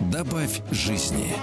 [0.00, 1.34] Добавь жизни.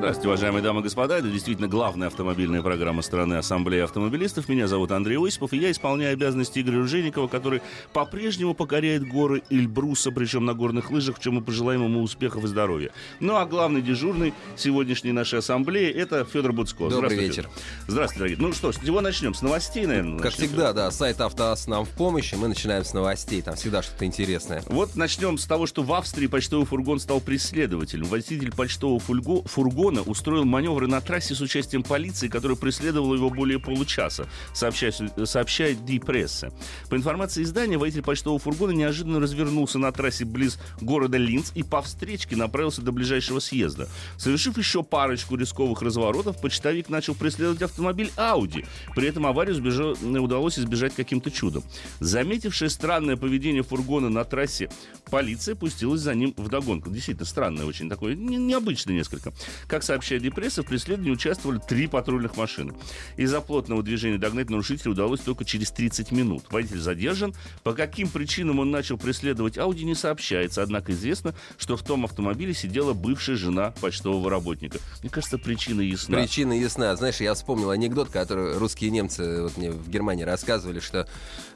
[0.00, 1.18] Здравствуйте, уважаемые дамы и господа.
[1.18, 4.48] Это действительно главная автомобильная программа страны Ассамблеи автомобилистов.
[4.48, 7.60] Меня зовут Андрей Осипов, и я исполняю обязанности Игоря Ружейникова, который
[7.92, 12.46] по-прежнему покоряет горы Эльбруса, причем на горных лыжах, в чем мы пожелаем ему успехов и
[12.46, 12.92] здоровья.
[13.20, 16.88] Ну а главный дежурный сегодняшней нашей ассамблеи это Федор Буцко.
[16.88, 17.50] Добрый вечер.
[17.86, 18.38] Здравствуйте, дорогие.
[18.38, 19.34] Ну что, с чего начнем?
[19.34, 20.16] С новостей, наверное?
[20.16, 20.46] Как начнем?
[20.46, 20.90] всегда, да.
[20.90, 22.36] Сайт «Автоас» нам в помощи.
[22.36, 23.42] Мы начинаем с новостей.
[23.42, 24.62] Там всегда что-то интересное.
[24.68, 28.06] Вот начнем с того, что в Австрии почтовый фургон стал преследователем.
[28.06, 34.28] Водитель почтового фургона устроил маневры на трассе с участием полиции, которая преследовала его более получаса,
[34.54, 36.52] сообщает, сообщает Ди Пресса.
[36.88, 41.82] По информации издания, водитель почтового фургона неожиданно развернулся на трассе близ города Линц и по
[41.82, 43.88] встречке направился до ближайшего съезда.
[44.16, 48.66] Совершив еще парочку рисковых разворотов, почтовик начал преследовать автомобиль Audi.
[48.94, 51.64] При этом аварию сбежал, удалось избежать каким-то чудом.
[52.00, 54.70] Заметившая странное поведение фургона на трассе,
[55.10, 56.90] полиция пустилась за ним в догонку.
[56.90, 59.32] Действительно странное очень такое, необычное несколько.
[59.70, 62.74] Как сообщает Депресса, в преследовании участвовали три патрульных машины.
[63.16, 66.42] Из-за плотного движения догнать нарушителя удалось только через 30 минут.
[66.50, 67.34] Водитель задержан.
[67.62, 70.64] По каким причинам он начал преследовать Ауди, не сообщается.
[70.64, 74.78] Однако известно, что в том автомобиле сидела бывшая жена почтового работника.
[75.02, 76.18] Мне кажется, причина ясна.
[76.18, 76.96] Причина ясна.
[76.96, 81.06] Знаешь, я вспомнил анекдот, который русские немцы вот мне в Германии рассказывали, что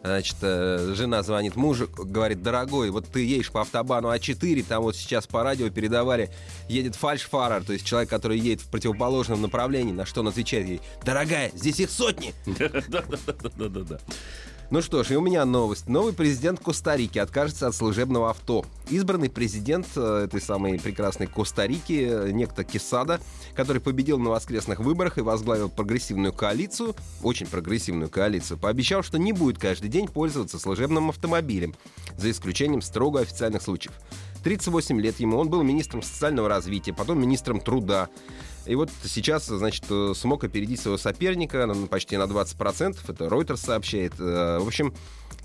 [0.05, 4.95] значит, э, жена звонит мужу, говорит, дорогой, вот ты едешь по автобану А4, там вот
[4.95, 6.31] сейчас по радио передавали,
[6.69, 10.81] едет фальшфарер, то есть человек, который едет в противоположном направлении, на что он отвечает ей,
[11.05, 12.35] дорогая, здесь их сотни.
[12.47, 13.99] Да-да-да-да-да.
[14.71, 15.89] Ну что ж, и у меня новость.
[15.89, 18.65] Новый президент Коста-Рики откажется от служебного авто.
[18.89, 23.21] Избранный президент э, этой самой прекрасной Коста-Рики, э, некто Кесада,
[23.55, 29.33] который победил на воскресных выборах и возглавил прогрессивную коалицию, очень прогрессивную коалицию, пообещал, что не
[29.33, 31.75] будет каждый день пользоваться служебным автомобилем,
[32.17, 33.93] за исключением строго официальных случаев.
[34.45, 38.09] 38 лет ему, он был министром социального развития, потом министром труда.
[38.67, 39.85] И вот сейчас, значит,
[40.17, 42.99] смог опередить своего соперника почти на 20%.
[43.09, 44.15] Это Reuters сообщает.
[44.19, 44.95] Э, в общем,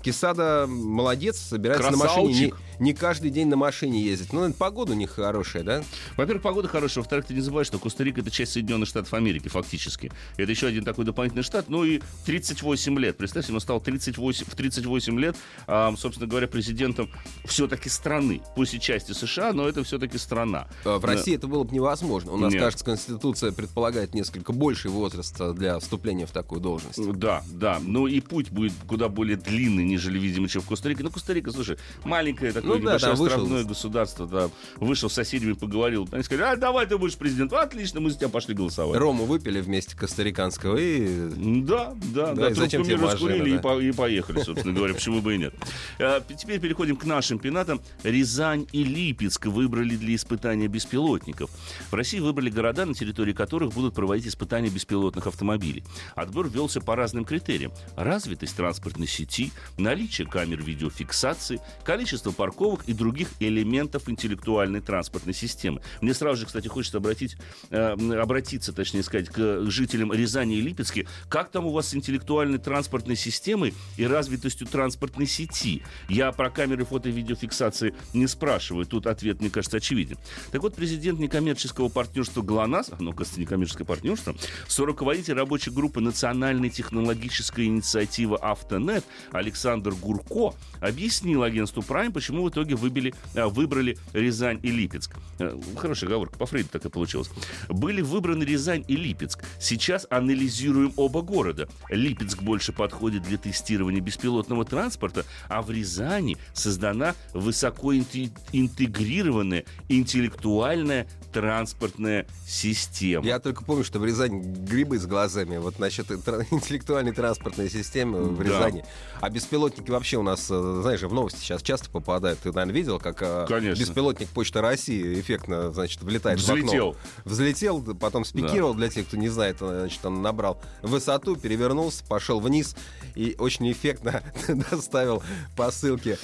[0.02, 2.16] Кисада молодец, собирается Красавчик.
[2.16, 2.52] на машине.
[2.78, 4.32] Не, не каждый день на машине ездить.
[4.32, 5.82] Ну, погода у них хорошая, да?
[6.16, 7.02] Во-первых, погода хорошая.
[7.02, 10.10] Во-вторых, ты не забывай, что Коста-Рика это часть Соединенных Штатов Америки, фактически.
[10.38, 11.68] Это еще один такой дополнительный штат.
[11.68, 13.18] Ну и 38 лет.
[13.18, 17.10] Представьте, он стал 38, в 38 лет, а, собственно говоря, президентом
[17.44, 18.40] все-таки страны.
[18.56, 20.66] Пусть и части США, но это все-таки страна.
[20.84, 21.38] А, в России да.
[21.38, 22.32] это было бы невозможно.
[22.32, 22.62] У нас, Нет.
[22.62, 27.00] кажется, Конституция предполагает несколько больший возраст для вступления в такую должность.
[27.14, 27.80] Да, да.
[27.82, 31.02] Ну и путь будет куда более длинный, нежели, видимо, чем в Коста-Рике.
[31.02, 33.68] Ну, Коста-Рика, слушай, маленькое такое ну, небольшое да, островное вышел.
[33.68, 36.08] государство, да, вышел с соседями, поговорил.
[36.12, 37.52] Они сказали, а давай ты будешь президент.
[37.52, 38.96] Отлично, мы за тебя пошли голосовать.
[38.96, 41.30] Рому выпили вместе костариканского и...
[41.62, 42.48] Да, да, да.
[42.48, 43.56] да зачем тебе раскурили да?
[43.56, 45.54] и, по- и поехали, собственно говоря, почему бы и нет.
[45.98, 47.80] А, теперь переходим к нашим пенатам.
[48.04, 51.50] Рязань и Липецк выбрали для испытания беспилотников.
[51.90, 55.82] В России выбрали города, на территории которых будут проводить испытания беспилотных автомобилей.
[56.14, 57.72] Отбор велся по разным критериям.
[57.96, 65.80] Развитость транспортной сети, наличие камер видеофиксации, количество парковок и других элементов интеллектуальной транспортной системы.
[66.00, 67.36] Мне сразу же, кстати, хочется обратить,
[67.70, 71.08] э, обратиться, точнее сказать, к жителям Рязани и Липецки.
[71.28, 75.82] Как там у вас с интеллектуальной транспортной системой и развитостью транспортной сети?
[76.08, 78.84] Я про камеры фото и видеофиксации не спрашиваю.
[78.84, 80.18] Тут ответ, мне кажется, очевиден.
[80.52, 84.34] Так вот, президент некоммерческого партнерства ГЛОНАСС, ну, кажется, некоммерческое партнерство,
[84.68, 92.48] соруководитель рабочей группы национальной технологической инициативы «Автонет» Александр Александр Гурко объяснил агентству Prime, почему в
[92.48, 95.16] итоге выбили, а, выбрали Рязань и Липецк.
[95.38, 97.28] Э, хорошая оговорка, по Фрейду так и получилось.
[97.68, 99.44] Были выбраны Рязань и Липецк.
[99.60, 101.68] Сейчас анализируем оба города.
[101.88, 112.79] Липецк больше подходит для тестирования беспилотного транспорта, а в Рязани создана высокоинтегрированная интеллектуальная транспортная система.
[113.22, 115.58] Я только помню, что в Рязани грибы с глазами.
[115.58, 116.10] Вот насчет
[116.50, 118.80] интеллектуальной транспортной системы в Рязани.
[118.80, 118.86] Да.
[119.26, 122.38] А беспилотники вообще у нас, знаешь, в новости сейчас часто попадают.
[122.40, 123.80] Ты, наверное, видел, как Конечно.
[123.80, 126.64] беспилотник Почта России эффектно, значит, влетает Взлетел.
[126.64, 126.96] в окно.
[127.24, 128.80] Взлетел, потом спикировал, да.
[128.80, 132.76] для тех, кто не знает, значит, он набрал высоту, перевернулся, пошел вниз
[133.14, 134.22] и очень эффектно
[134.70, 135.22] доставил
[135.56, 136.18] посылки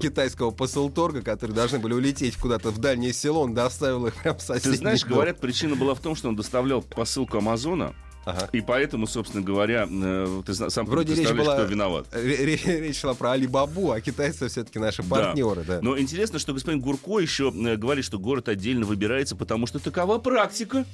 [0.00, 4.42] китайского посылторга, которые должны были улететь куда-то в дальнее село, он доставил их прям в
[4.42, 5.12] соседний Ты знаешь, дом.
[5.12, 7.94] говорят, причина была в том, что он доставлял посылку Амазона,
[8.24, 8.48] Ага.
[8.52, 12.06] И поэтому, собственно говоря, э, ты сам Вроде речь была, кто виноват.
[12.12, 15.64] Речь, шла про Алибабу, а китайцы все-таки наши партнеры.
[15.66, 15.76] Да.
[15.76, 15.80] Да.
[15.82, 20.18] Но интересно, что господин Гурко еще э, говорит, что город отдельно выбирается, потому что такова
[20.18, 20.84] практика.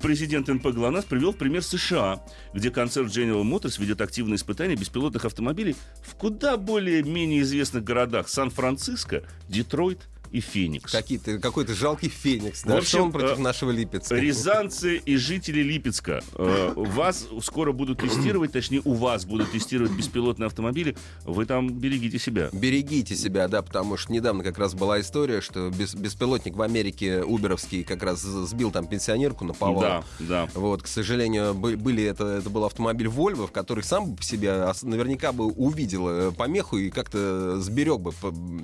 [0.00, 2.22] Президент НП ГЛОНАСС привел пример США,
[2.52, 9.22] где концерн General Motors ведет активные испытания беспилотных автомобилей в куда более-менее известных городах Сан-Франциско,
[9.48, 10.00] Детройт
[10.32, 10.90] и Феникс.
[10.90, 12.62] Какие-то, какой-то жалкий Феникс.
[12.62, 12.74] Да?
[12.74, 14.16] В общем, Что он против э, нашего Липецка?
[14.16, 16.22] Рязанцы и жители Липецка.
[16.34, 20.96] Э, вас скоро будут тестировать, точнее, у вас будут тестировать беспилотные автомобили.
[21.24, 22.48] Вы там берегите себя.
[22.52, 27.22] Берегите себя, да, потому что недавно как раз была история, что бес, беспилотник в Америке,
[27.22, 29.82] уберовский, как раз сбил там пенсионерку на повал.
[29.82, 30.48] Да, да.
[30.54, 35.32] Вот, к сожалению, были, это, это был автомобиль Volvo, в который сам по себе наверняка
[35.32, 38.12] бы увидел э, помеху и как-то сберег бы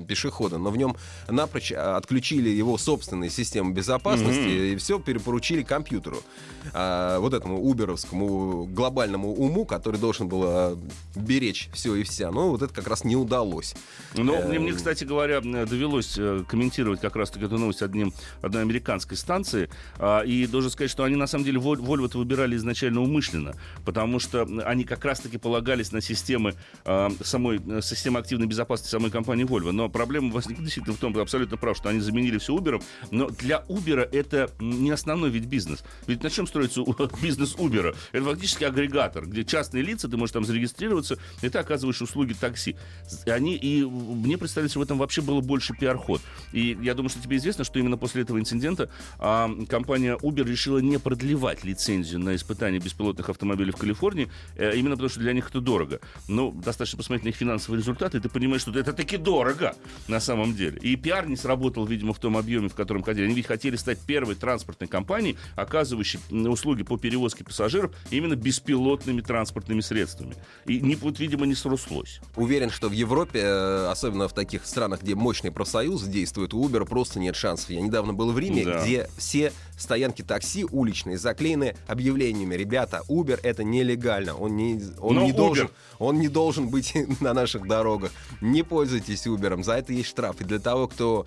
[0.06, 0.56] пешехода.
[0.56, 0.96] Но в нем
[1.28, 4.72] напрочь напрочь а, отключили его собственные системы безопасности mm-hmm.
[4.72, 6.18] и все перепоручили компьютеру.
[6.72, 10.78] А, вот этому уберовскому глобальному уму, который должен был а,
[11.14, 12.30] беречь все и вся.
[12.30, 13.74] Но вот это как раз не удалось.
[14.14, 18.12] Ну, э- мне, кстати говоря, довелось э, комментировать как раз-таки эту новость одним,
[18.42, 19.70] одной американской станции.
[19.98, 23.54] А, и должен сказать, что они на самом деле Volvo выбирали изначально умышленно,
[23.84, 26.54] потому что они как раз-таки полагались на системы
[26.84, 29.72] а, самой, э, системы активной безопасности самой компании Volvo.
[29.72, 33.28] Но проблема возникла действительно в том, что абсолютно прав, что они заменили все Uber, но
[33.30, 35.84] для Uber это не основной вид бизнес.
[36.06, 36.82] Ведь на чем строится
[37.22, 37.96] бизнес Uber?
[38.12, 42.76] Это фактически агрегатор, где частные лица, ты можешь там зарегистрироваться, и ты оказываешь услуги такси.
[43.26, 46.20] Они, и мне представляется, что в этом вообще было больше пиар-ход.
[46.52, 50.78] И я думаю, что тебе известно, что именно после этого инцидента а, компания Uber решила
[50.78, 55.48] не продлевать лицензию на испытание беспилотных автомобилей в Калифорнии, а, именно потому что для них
[55.50, 56.00] это дорого.
[56.28, 59.74] Но достаточно посмотреть на их финансовые результаты, и ты понимаешь, что это таки дорого
[60.08, 60.78] на самом деле.
[60.80, 63.26] И пиар не сработал, видимо, в том объеме, в котором хотели.
[63.26, 69.80] Они ведь хотели стать первой транспортной компанией, оказывающей услуги по перевозке пассажиров именно беспилотными транспортными
[69.80, 70.34] средствами.
[70.66, 72.20] И, не, вот, видимо, не срослось.
[72.36, 76.84] Уверен, что в Европе, э, особенно в таких странах, где мощный профсоюз действует, у Uber
[76.84, 77.70] просто нет шансов.
[77.70, 78.82] Я недавно был в Риме, да.
[78.82, 82.54] где все стоянки такси уличные заклеены объявлениями.
[82.54, 84.34] Ребята, Uber это нелегально.
[84.34, 88.12] Он не, он не должен, он не должен быть на наших дорогах.
[88.40, 90.40] Не пользуйтесь Uber, за это есть штраф.
[90.40, 91.26] И для того, кто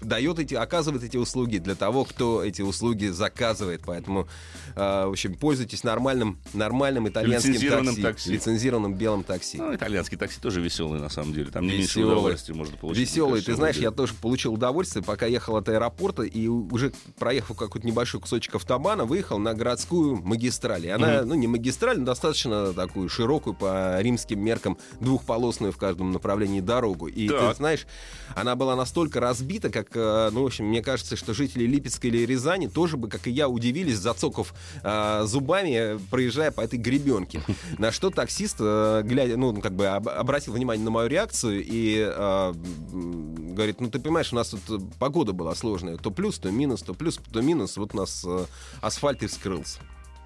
[0.00, 3.82] дает эти, оказывает эти услуги для того, кто эти услуги заказывает.
[3.84, 4.28] Поэтому,
[4.74, 8.32] э, в общем, пользуйтесь нормальным, нормальным итальянским такси, такси.
[8.32, 9.58] Лицензированным белым такси.
[9.58, 11.50] Ну, итальянский такси тоже веселый, на самом деле.
[11.50, 13.08] Там не меньше удовольствия можно получить.
[13.08, 13.42] Веселый.
[13.42, 18.20] Ты знаешь, я тоже получил удовольствие, пока ехал от аэропорта и уже проехал какой-то небольшой
[18.20, 20.86] кусочек автобана, выехал на городскую магистраль.
[20.86, 21.24] И она, mm-hmm.
[21.24, 27.06] ну, не магистраль, но достаточно такую широкую по римским меркам, двухполосную в каждом направлении дорогу.
[27.06, 27.50] И так.
[27.50, 27.86] ты знаешь,
[28.34, 32.24] она была настолько разбита, как Э, ну, в общем, мне кажется, что жители Липецка или
[32.24, 37.42] Рязани тоже бы, как и я, удивились, зацоков э, зубами, проезжая по этой гребенке.
[37.78, 42.54] На что таксист, э, глядя, ну, как бы обратил внимание на мою реакцию и э,
[42.92, 46.94] говорит, ну, ты понимаешь, у нас тут погода была сложная, то плюс, то минус, то
[46.94, 48.46] плюс, то минус, вот у нас э,
[48.80, 49.80] асфальт и вскрылся.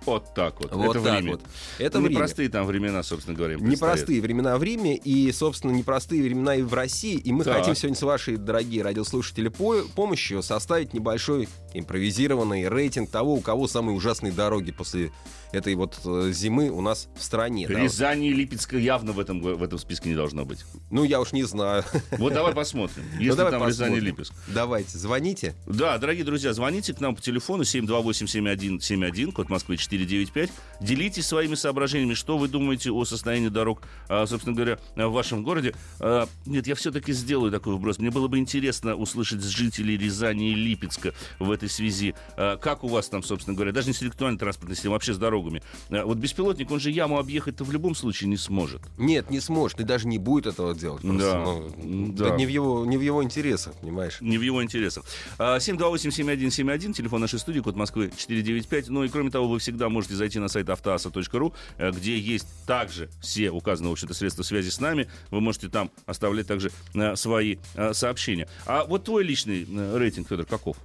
[0.07, 0.73] Вот так вот.
[0.73, 1.33] вот это так в Риме.
[1.33, 1.41] Вот.
[1.79, 3.57] Это ну, непростые там времена, собственно говоря.
[3.57, 7.17] Непростые времена в Риме и, собственно, непростые времена и в России.
[7.17, 7.59] И мы так.
[7.59, 13.69] хотим сегодня с вашей, дорогие радиослушатели, по помощью составить небольшой импровизированный рейтинг того, у кого
[13.69, 15.11] самые ужасные дороги после
[15.55, 17.67] этой вот э, зимы у нас в стране.
[17.67, 18.27] Рязань да?
[18.27, 20.65] и Липецка явно в этом, в этом списке не должно быть.
[20.91, 21.85] Ну, я уж не знаю.
[22.19, 23.95] Вот давай посмотрим, ну, если ну, давай там посмотрим.
[23.95, 24.35] Рязань и Липецк.
[24.49, 25.55] Давайте, звоните.
[25.67, 30.51] Да, дорогие друзья, звоните к нам по телефону 728-7171, код Москвы 495.
[30.81, 35.75] Делитесь своими соображениями, что вы думаете о состоянии дорог, а, собственно говоря, в вашем городе.
[36.01, 37.99] А, нет, я все-таки сделаю такой вопрос.
[37.99, 42.15] Мне было бы интересно услышать жителей Рязани и Липецка в этой связи.
[42.37, 45.19] А, как у вас там, собственно говоря, даже не с интеллектуальной транспортной системой, вообще с
[45.19, 45.63] дорогами.
[45.91, 48.83] Вот беспилотник, он же яму объехать-то в любом случае не сможет.
[48.99, 51.03] Нет, не сможет, и даже не будет этого делать.
[51.03, 51.85] Просто, да.
[51.85, 52.27] Ну, да.
[52.29, 54.21] Это не в, его, не в его интересах, понимаешь?
[54.21, 55.05] Не в его интересах.
[55.39, 58.89] 728-7171, телефон нашей студии, код Москвы 495.
[58.89, 63.09] Ну и кроме того, вы всегда можете зайти на сайт автоаса.ру, э, где есть также
[63.21, 65.09] все указаны, в общем-то, средства связи с нами.
[65.31, 68.49] Вы можете там оставлять также э, свои э, сообщения.
[68.67, 69.67] А вот твой личный
[69.97, 70.77] рейтинг, Федор, каков?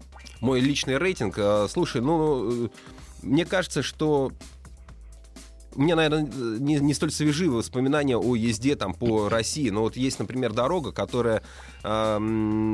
[0.42, 1.38] Мой личный рейтинг,
[1.70, 2.70] слушай, ну,
[3.22, 4.32] мне кажется, что
[5.76, 6.24] у меня, наверное,
[6.60, 10.92] не, не столь свежие воспоминания о езде там по России, но вот есть, например, дорога,
[10.92, 11.44] которая
[11.84, 12.18] э,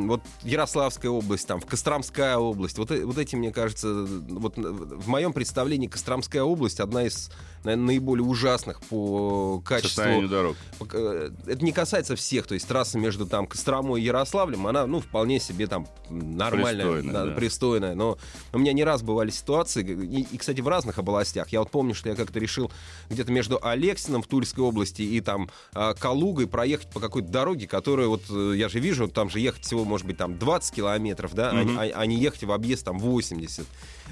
[0.07, 5.33] вот Ярославская область, там, в Костромская область, вот, вот эти, мне кажется, вот в моем
[5.33, 7.31] представлении Костромская область одна из
[7.65, 10.27] наверное, наиболее ужасных по качеству.
[10.27, 10.55] дорог.
[10.93, 14.99] Э, это не касается всех, то есть трасса между там Костромой и Ярославлем, она, ну,
[15.01, 17.31] вполне себе там нормальная, пристойная, да, да.
[17.33, 17.95] пристойная.
[17.95, 18.17] Но
[18.53, 21.49] у меня не раз бывали ситуации, и, и, кстати, в разных областях.
[21.49, 22.71] Я вот помню, что я как-то решил
[23.09, 28.07] где-то между Алексином в Тульской области и там а, Калугой проехать по какой-то дороге, которая
[28.07, 31.53] вот, э, я же вижу, там же ехать всего, может быть, там 20 километров, да,
[31.53, 31.91] mm-hmm.
[31.93, 33.65] а, а не ехать в объезд там 80.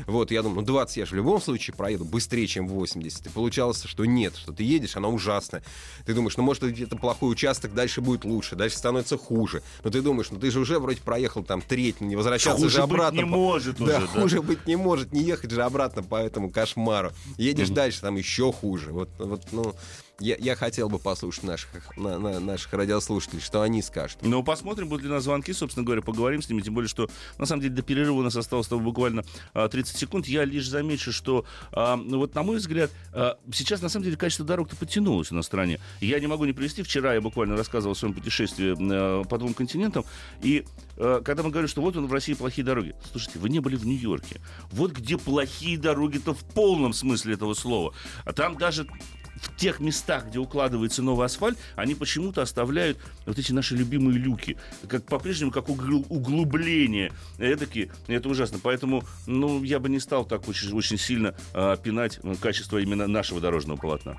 [0.08, 3.28] Вот, я думаю, ну 20 я же в любом случае проеду быстрее, чем 80.
[3.28, 5.64] И получалось, что нет, что ты едешь, она ужасная.
[6.06, 9.62] Ты думаешь, ну может где-то плохой участок, дальше будет лучше, дальше становится хуже.
[9.84, 12.82] Но ты думаешь, ну ты же уже вроде проехал там треть, не возвращаться хуже же
[12.82, 13.22] обратно.
[13.22, 16.16] Быть не может да, уже, да, хуже быть не может, не ехать же обратно по
[16.16, 17.12] этому кошмару.
[17.38, 17.74] Едешь mm-hmm.
[17.74, 18.92] дальше, там еще хуже.
[18.92, 19.76] Вот, вот, ну,
[20.20, 24.20] я, я хотел бы послушать наших, на, на, наших радиослушателей, что они скажут.
[24.22, 27.10] Ну, посмотрим, будут ли у нас звонки, собственно говоря, поговорим с ними, тем более, что,
[27.38, 30.28] на самом деле, до перерыва у нас осталось буквально а, 30 секунд.
[30.28, 34.18] Я лишь замечу, что, а, ну, вот, на мой взгляд, а, сейчас, на самом деле,
[34.18, 35.80] качество дорог-то подтянулось в стране.
[36.00, 39.54] Я не могу не привести, вчера я буквально рассказывал о своем путешествии а, по двум
[39.54, 40.06] континентам,
[40.42, 40.66] и
[40.98, 43.76] а, когда мы говорим, что вот он в России плохие дороги, слушайте, вы не были
[43.76, 44.42] в Нью-Йорке.
[44.72, 47.94] Вот где плохие дороги-то в полном смысле этого слова.
[48.26, 48.88] А там даже
[49.36, 54.58] в тех местах, где укладывается новый асфальт, они почему-то оставляют вот эти наши любимые люки,
[54.88, 57.12] как по-прежнему как углубление.
[57.38, 57.68] Это,
[58.08, 58.60] это ужасно.
[58.62, 63.42] Поэтому, ну, я бы не стал так очень, очень сильно э, пинать качество именно нашего
[63.42, 64.16] дорожного полотна.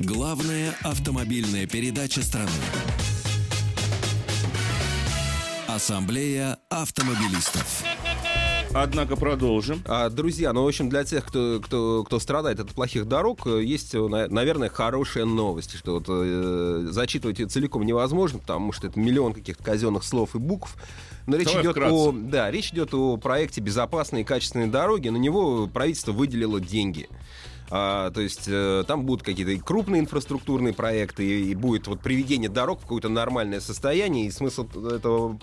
[0.00, 2.50] Главная автомобильная передача страны.
[5.66, 7.82] Ассамблея автомобилистов.
[8.74, 9.82] Однако продолжим.
[9.86, 13.62] А, друзья, ну, в общем, для тех, кто, кто, кто страдает от плохих дорог, э,
[13.62, 13.98] есть, э,
[14.30, 19.62] наверное, хорошая новость, что вот, э, зачитывать ее целиком невозможно, потому что это миллион каких-то
[19.62, 20.76] казенных слов и букв.
[21.26, 25.08] Но речь идет о, да, речь идет о проекте безопасные и качественные дороги.
[25.08, 27.08] На него правительство выделило деньги.
[27.74, 32.50] А, то есть э, там будут какие-то крупные инфраструктурные проекты, и, и будет вот приведение
[32.50, 34.26] дорог в какое-то нормальное состояние.
[34.26, 35.38] И смысл этого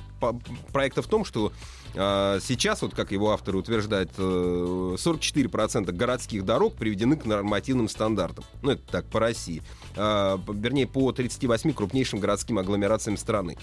[0.71, 1.51] проекта в том, что
[1.93, 8.46] сейчас, вот как его авторы утверждают, 44% э, городских дорог приведены к нормативным стандартам.
[8.62, 9.63] Ну, это так, по России.
[9.96, 13.58] А, вернее, по 38 крупнейшим городским агломерациям страны.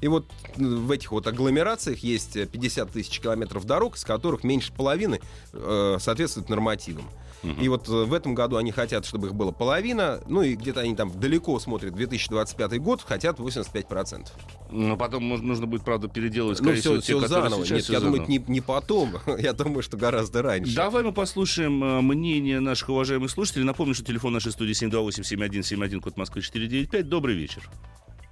[0.00, 4.72] И вот э, в этих вот агломерациях есть 50 тысяч километров дорог, с которых меньше
[4.72, 5.20] половины
[5.52, 7.04] э, соответствуют нормативам.
[7.42, 7.60] Угу.
[7.60, 10.80] И вот э, в этом году они хотят, чтобы их было половина, ну и где-то
[10.80, 14.28] они там далеко смотрят 2025 год, хотят 85%.
[14.70, 17.60] Но потом нужно будет, правда, переделывать, ну, все, все заново.
[17.60, 18.18] Нет, все я заново.
[18.18, 20.74] думаю, не, не потом, я думаю, что гораздо раньше.
[20.74, 23.64] Давай мы послушаем э, мнение наших уважаемых слушателей.
[23.64, 27.08] Напомню, что телефон нашей студии 728-7171, код Москвы 495.
[27.08, 27.68] Добрый вечер.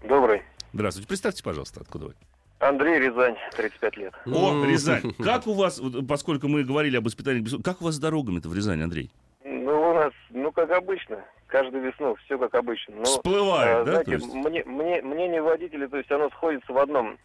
[0.09, 0.43] Добрый.
[0.73, 1.09] Здравствуйте.
[1.09, 2.15] Представьте, пожалуйста, откуда вы.
[2.59, 4.15] Андрей Рязань, 35 лет.
[4.27, 5.13] О, Рязань.
[5.23, 8.83] Как у вас, поскольку мы говорили об испытании, как у вас с дорогами-то в Рязани,
[8.83, 9.11] Андрей?
[9.45, 12.97] Ну, у нас, ну, как обычно, каждую весну, все как обычно.
[12.97, 14.03] Но, Всплывает, а, да?
[14.03, 17.19] Знаете, мне, мне, мнение водителей, то есть оно сходится в одном.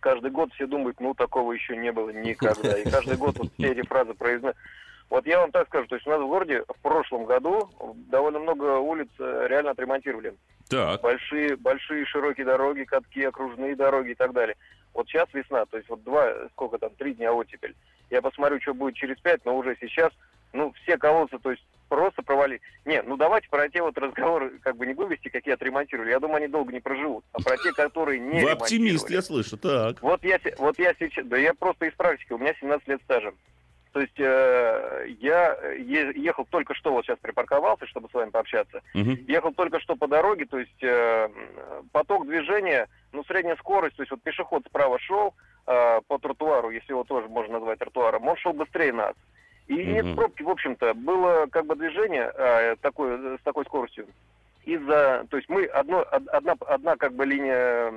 [0.00, 2.76] Каждый год все думают, ну, такого еще не было никогда.
[2.76, 4.56] И каждый год вот все эти фразы произносят.
[5.12, 7.68] Вот я вам так скажу, то есть у нас в городе в прошлом году
[8.08, 10.32] довольно много улиц э, реально отремонтировали.
[10.70, 11.02] Так.
[11.02, 14.56] Большие, большие широкие дороги, катки, окружные дороги и так далее.
[14.94, 17.76] Вот сейчас весна, то есть вот два, сколько там, три дня оттепель.
[18.08, 20.14] Я посмотрю, что будет через пять, но уже сейчас,
[20.54, 22.62] ну, все колодцы, то есть просто провали.
[22.86, 26.08] Не, ну давайте про те вот разговоры как бы не вывести, какие отремонтировали.
[26.08, 27.22] Я думаю, они долго не проживут.
[27.32, 30.00] А про те, которые не Вы оптимист, я слышу, так.
[30.00, 33.34] Вот я, вот я сейчас, да я просто из практики, у меня 17 лет стажа.
[33.92, 38.80] То есть э, я ехал только что, вот сейчас припарковался, чтобы с вами пообщаться.
[38.94, 39.22] Uh-huh.
[39.28, 41.28] Ехал только что по дороге, то есть э,
[41.92, 45.34] поток движения, ну, средняя скорость, то есть вот пешеход справа шел
[45.66, 49.14] э, по тротуару, если его тоже можно назвать тротуаром, он шел быстрее нас.
[49.68, 49.84] И uh-huh.
[49.84, 54.06] нет пробки, в общем-то, было как бы движение э, такое, с такой скоростью
[54.64, 57.90] из-за, то есть мы одно, одна, одна как бы линия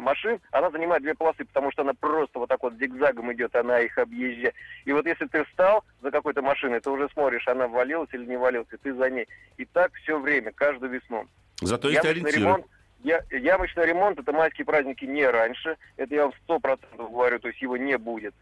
[0.00, 3.80] машин, она занимает две полосы, потому что она просто вот так вот зигзагом идет, она
[3.80, 4.54] их объезжает.
[4.84, 8.36] И вот если ты встал за какой-то машиной, ты уже смотришь, она валилась или не
[8.36, 9.26] валилась, и ты за ней.
[9.56, 11.26] И так все время, каждую весну.
[11.60, 12.40] Зато есть ориентир.
[12.40, 12.66] Ремонт,
[13.02, 15.76] я, ямочный ремонт это майские праздники не раньше.
[15.96, 18.34] Это я вам сто процентов говорю, то есть его не будет.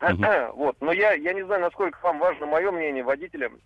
[0.00, 0.24] Угу.
[0.54, 0.76] вот.
[0.80, 3.58] Но я, я не знаю, насколько вам важно мое мнение водителям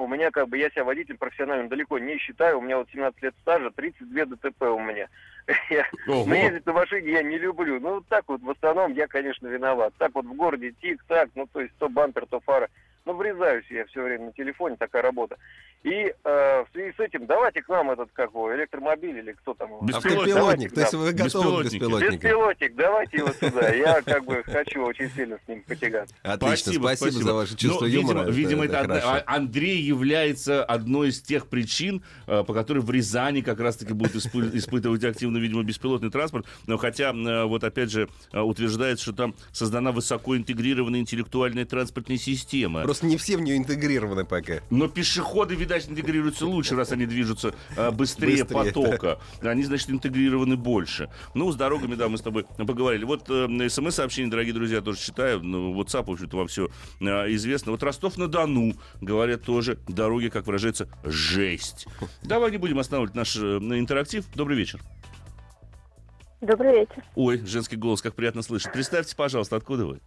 [0.00, 3.22] у меня как бы, я себя водителем профессиональным далеко не считаю, у меня вот 17
[3.22, 5.08] лет стажа, 32 ДТП у меня.
[6.06, 7.80] Но ездить на машине я не люблю.
[7.80, 9.92] Ну, так вот, в основном я, конечно, виноват.
[9.98, 12.68] Так вот в городе тик-так, ну, то есть то бампер, то фара.
[13.04, 15.36] Ну, врезаюсь я все время на телефоне, такая работа.
[15.82, 19.54] И э, в связи с этим давайте к нам этот, как бы, электромобиль или кто
[19.54, 19.70] там.
[19.80, 20.74] Беспилотник.
[20.74, 22.12] То есть вы готовы к беспилотнику?
[22.12, 23.70] Беспилотник, давайте его сюда.
[23.70, 26.14] Я как бы хочу очень сильно с ним потягаться.
[26.22, 27.24] Отлично, спасибо, спасибо, спасибо.
[27.24, 28.24] за ваше чувство ну, юмора.
[28.24, 32.90] Видимо, видимо это, это, это Андрей является одной из тех причин, э, по которой в
[32.90, 34.16] Рязани как раз-таки будут
[34.54, 36.44] испытывать активно, видимо, беспилотный транспорт.
[36.66, 42.18] Но хотя, э, вот опять же, э, утверждается, что там создана высоко интегрированная интеллектуальная транспортная
[42.18, 42.82] система.
[42.90, 44.54] Просто не все в нее интегрированы пока.
[44.68, 49.20] Но пешеходы, видать, интегрируются лучше, раз они движутся э, быстрее, быстрее потока.
[49.40, 49.50] Да.
[49.50, 51.08] Они, значит, интегрированы больше.
[51.34, 53.04] Ну, с дорогами, да, мы с тобой поговорили.
[53.04, 55.40] Вот э, смс-сообщение, дорогие друзья, тоже читаю.
[55.40, 56.68] Ну, WhatsApp, в общем-то, вам все
[56.98, 57.04] э,
[57.34, 57.70] известно.
[57.70, 61.86] Вот Ростов-на-Дону, говорят тоже, дороги, как выражается, жесть.
[62.24, 64.24] Давай не будем останавливать наш э, интерактив.
[64.34, 64.80] Добрый вечер.
[66.40, 67.04] Добрый вечер.
[67.14, 68.72] Ой, женский голос, как приятно слышать.
[68.72, 70.00] Представьте, пожалуйста, откуда вы?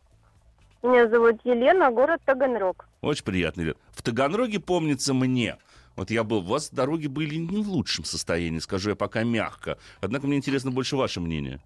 [0.84, 2.86] Меня зовут Елена, город Таганрог.
[3.02, 3.78] Очень приятно, Елена.
[3.92, 5.58] В Таганроге, помнится мне,
[5.96, 9.78] вот я был, у вас дороги были не в лучшем состоянии, скажу я пока мягко.
[10.02, 11.62] Однако мне интересно больше ваше мнение.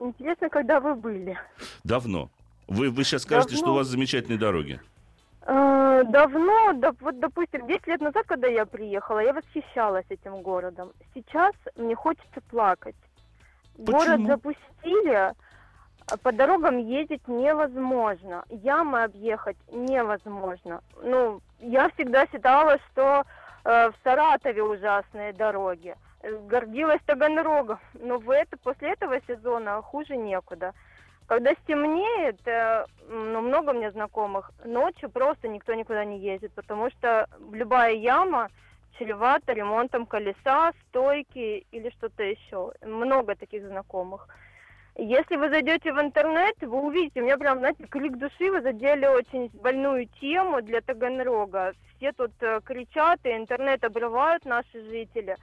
[0.00, 1.38] Интересно, когда вы были?
[1.84, 2.30] Давно.
[2.66, 3.64] Вы, вы сейчас скажете, Давно.
[3.64, 4.80] что у вас замечательные дороги.
[5.42, 10.92] Э, давно, да, вот, допустим, 10 лет назад, когда я приехала, я восхищалась этим городом.
[11.14, 12.96] Сейчас мне хочется плакать.
[13.76, 13.98] Почему?
[13.98, 15.34] Город запустили, а
[16.18, 20.82] по дорогам ездить невозможно, ямы объехать невозможно.
[21.02, 23.24] Ну, я всегда считала, что
[23.64, 25.94] э, в Саратове ужасные дороги.
[26.22, 30.74] Гордилась Таганрогом, но в это, после этого сезона хуже некуда.
[31.26, 37.28] Когда стемнеет, э, ну, много мне знакомых, ночью просто никто никуда не ездит, потому что
[37.52, 38.48] любая яма
[38.98, 42.72] чревата ремонтом колеса, стойки или что-то еще.
[42.82, 44.28] Много таких знакомых.
[45.02, 49.06] Если вы зайдете в интернет, вы увидите, у меня прям, знаете, крик души, вы задели
[49.06, 51.72] очень больную тему для Таганрога.
[51.96, 55.36] Все тут э, кричат, и интернет обрывают наши жители.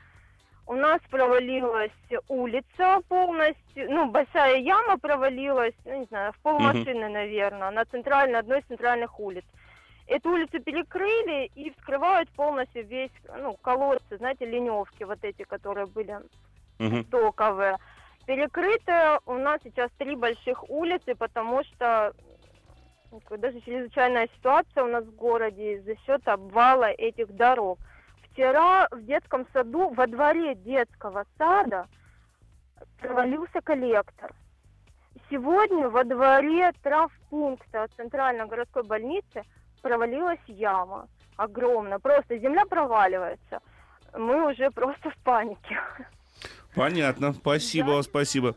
[0.68, 1.90] У нас провалилась
[2.28, 7.14] улица полностью, ну, большая яма провалилась, ну, не знаю, в полмашины, mm-hmm.
[7.14, 9.46] наверное, на центральной, одной из центральных улиц.
[10.06, 16.20] Эту улицу перекрыли и вскрывают полностью весь, ну, колодцы, знаете, леневки вот эти, которые были
[16.78, 17.08] mm-hmm.
[17.08, 17.78] стоковые.
[18.28, 18.92] Перекрыты
[19.26, 22.14] у нас сейчас три больших улицы, потому что
[23.30, 27.80] даже чрезвычайная ситуация у нас в городе за счет обвала этих дорог.
[28.24, 31.88] Вчера в детском саду, во дворе детского сада
[33.00, 34.36] провалился коллектор.
[35.30, 39.44] Сегодня во дворе травпункта центральной городской больницы
[39.82, 41.08] провалилась яма.
[41.38, 42.00] Огромная.
[42.00, 43.62] Просто земля проваливается.
[44.14, 45.80] Мы уже просто в панике.
[46.78, 47.34] Понятно.
[47.34, 48.04] Спасибо, да.
[48.04, 48.56] спасибо.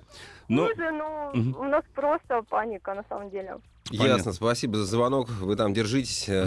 [0.48, 0.66] Но...
[0.66, 1.60] Хуже, но угу.
[1.60, 3.56] у нас просто паника на самом деле.
[3.88, 4.16] Понятно.
[4.16, 5.28] Ясно, спасибо за звонок.
[5.40, 6.28] Вы там держитесь.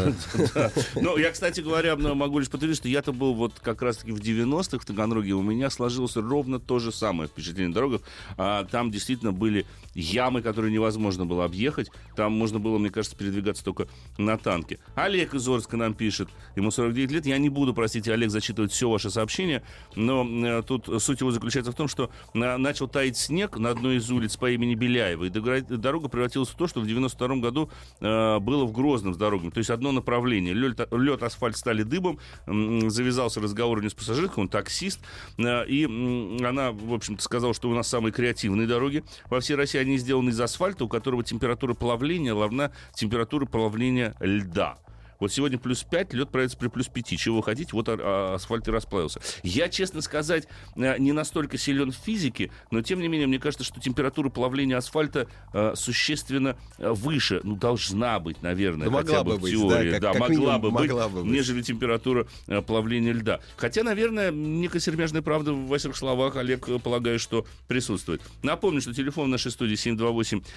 [0.55, 0.69] Э.
[0.95, 4.79] Ну, я, кстати говоря, могу лишь подтвердить, что я-то был вот как раз-таки в 90-х
[4.79, 5.33] в Таганроге.
[5.33, 8.01] У меня сложилось ровно то же самое впечатление на дорогах.
[8.37, 11.91] А, там действительно были ямы, которые невозможно было объехать.
[12.15, 14.79] Там можно было, мне кажется, передвигаться только на танке.
[14.95, 16.29] Олег из Орска нам пишет.
[16.55, 17.25] Ему 49 лет.
[17.25, 19.63] Я не буду, простите, Олег, зачитывать все ваше сообщение.
[19.95, 24.09] Но э, тут суть его заключается в том, что начал таять снег на одной из
[24.09, 25.25] улиц по имени Беляева.
[25.25, 26.85] И дорога превратилась в то, что в
[27.27, 29.49] 92 году э, было в Грозном с дорогами.
[29.49, 30.53] То есть одно направление.
[30.53, 34.99] Лед, лед асфальт стали дыбом, э, завязался разговор не с пассажиркой, он таксист.
[35.37, 39.03] Э, и э, она, в общем-то, сказала, что у нас самые креативные дороги.
[39.29, 44.77] Во всей России они сделаны из асфальта, у которого температура плавления равна температуре плавления льда.
[45.19, 47.17] Вот сегодня плюс 5, лед проявится при плюс 5.
[47.19, 47.69] Чего вы хотите?
[47.73, 49.21] Вот а, асфальт и расплавился.
[49.43, 53.63] Я, честно сказать, э, не настолько силен в физике, но тем не менее, мне кажется,
[53.63, 57.41] что температура плавления асфальта э, существенно э, выше.
[57.43, 59.91] Ну, должна быть, наверное, да хотя бы в теории.
[59.91, 62.27] Да, как, да как могла, бы быть, могла бы быть, нежели температура
[62.65, 63.39] плавления льда.
[63.57, 68.21] Хотя, наверное, некая сермяжная правда в ваших словах, Олег, полагаю, что присутствует.
[68.41, 69.75] Напомню, что телефон нашей студии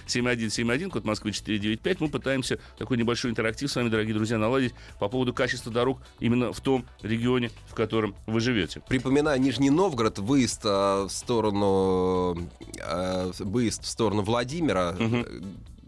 [0.07, 2.01] 728-7171, код Москвы 495.
[2.01, 6.53] Мы пытаемся такой небольшой интерактив с вами, дорогие друзья, наладить по поводу качества дорог именно
[6.53, 8.81] в том регионе, в котором вы живете.
[8.89, 12.37] Припоминаю, Нижний Новгород, выезд э, в сторону
[12.79, 14.91] э, выезд в сторону Владимира.
[14.99, 15.27] Угу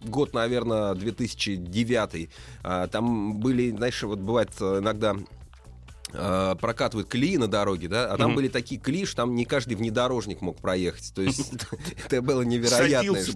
[0.05, 2.31] год, наверное, 2009.
[2.62, 5.38] А, там были, знаешь, вот бывает иногда Э,
[6.12, 8.35] прокатывают колеи на дороге, да, а там mm-hmm.
[8.35, 11.12] были такие колеи, что там не каждый внедорожник мог проехать.
[11.14, 11.53] То есть
[12.07, 13.33] это было невероятное что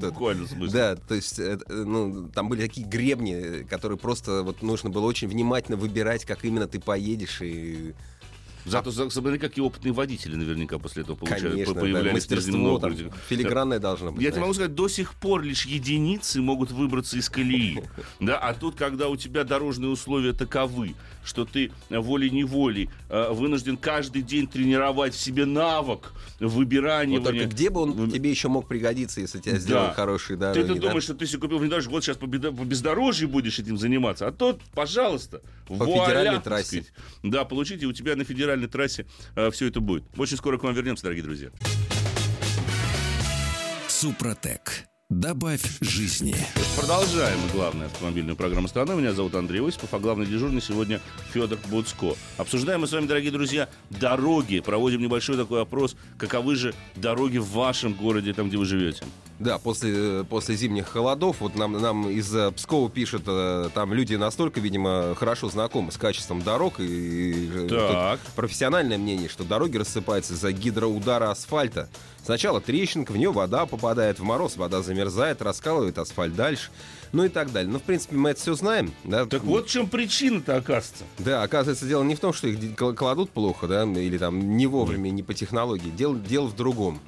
[0.73, 5.77] Да, то есть ну, там были такие гребни, которые просто вот нужно было очень внимательно
[5.77, 7.95] выбирать, как именно ты поедешь и
[8.65, 9.11] Зато, а...
[9.11, 12.97] смотри, какие опытные водители наверняка после этого получают, Конечно, появлялись да, мастерство там,
[13.29, 14.23] филигранное должно быть.
[14.23, 17.83] Я тебе могу сказать, до сих пор лишь единицы могут выбраться из колеи.
[18.21, 20.95] Да, а тут, когда у тебя дорожные условия таковы,
[21.25, 27.19] что ты волей-неволей э, вынужден каждый день тренировать в себе навык выбирания.
[27.19, 29.95] Вот только где бы он тебе еще мог пригодиться, если тебя сделали да.
[29.95, 30.67] хорошие дороги?
[30.67, 33.79] Ты, ты думаешь, что ты себе купил внедорожник, вот сейчас по, по бездорожью будешь этим
[33.79, 36.85] заниматься, а то, пожалуйста, по вуаля, федеральной трассе.
[37.23, 40.05] Да, получите, у тебя на федеральной трассе э, все это будет.
[40.17, 41.51] Очень скоро к вам вернемся, дорогие друзья.
[43.89, 44.87] Супротек.
[45.13, 46.35] Добавь жизни.
[46.75, 48.95] Продолжаем главную автомобильную программу страны.
[48.95, 51.01] Меня зовут Андрей Осипов, а главный дежурный сегодня
[51.35, 52.15] Федор Буцко.
[52.39, 54.61] Обсуждаем мы с вами, дорогие друзья, дороги.
[54.61, 59.05] Проводим небольшой такой опрос, каковы же дороги в вашем городе, там, где вы живете.
[59.43, 64.15] Да, после, после зимних холодов, вот нам, нам из э, Пскова пишут, э, там люди
[64.15, 68.21] настолько, видимо, хорошо знакомы с качеством дорог, и, и так.
[68.37, 71.89] профессиональное мнение, что дороги рассыпаются из-за гидроудара асфальта.
[72.25, 76.71] Сначала трещинка, в нее вода попадает, в мороз вода замерзает, раскалывает асфальт дальше,
[77.11, 77.73] ну и так далее.
[77.73, 78.93] Ну, в принципе, мы это все знаем.
[79.03, 79.27] Да?
[79.27, 81.05] Так вот в чем причина-то, оказывается.
[81.19, 85.11] Да, оказывается, дело не в том, что их кладут плохо, да, или там не вовремя,
[85.11, 85.91] не по технологии.
[85.91, 87.01] Дело, дело в другом.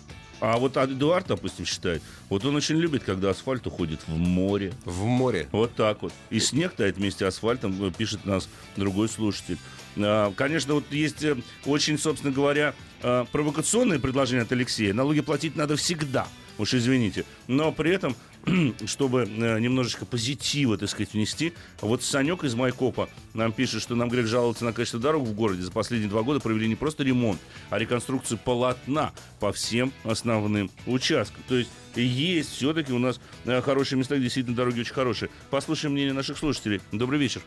[0.47, 4.75] А вот Эдуард, допустим, считает, вот он очень любит, когда асфальт уходит в море.
[4.85, 5.49] В море.
[5.53, 6.13] Вот так вот.
[6.29, 9.57] И снег тает вместе с асфальтом, э, пишет нас другой слушатель.
[9.97, 14.93] А, конечно, вот есть э, очень, собственно говоря, э, провокационное предложение от Алексея.
[14.93, 16.27] Налоги платить надо всегда
[16.59, 17.25] уж извините.
[17.47, 18.15] Но при этом,
[18.87, 24.09] чтобы э, немножечко позитива, так сказать, внести, вот Санек из Майкопа нам пишет, что нам
[24.09, 25.63] грех жаловаться на качество дорог в городе.
[25.63, 31.43] За последние два года провели не просто ремонт, а реконструкцию полотна по всем основным участкам.
[31.49, 35.31] То есть есть все-таки у нас э, хорошие места, где действительно дороги очень хорошие.
[35.51, 36.81] Послушаем мнение наших слушателей.
[36.93, 37.43] Добрый вечер.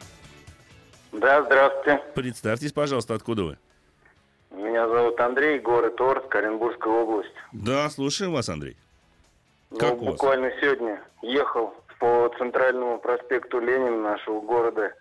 [1.12, 2.01] Да, здравствуйте.
[2.15, 3.57] Представьтесь, пожалуйста, откуда вы?
[4.51, 7.33] Меня зовут Андрей, город Орск, Оренбургская область.
[7.51, 8.77] Да, слушаем вас, Андрей.
[9.69, 14.93] Ну, как ну, буквально сегодня ехал по центральному проспекту Ленина нашего города.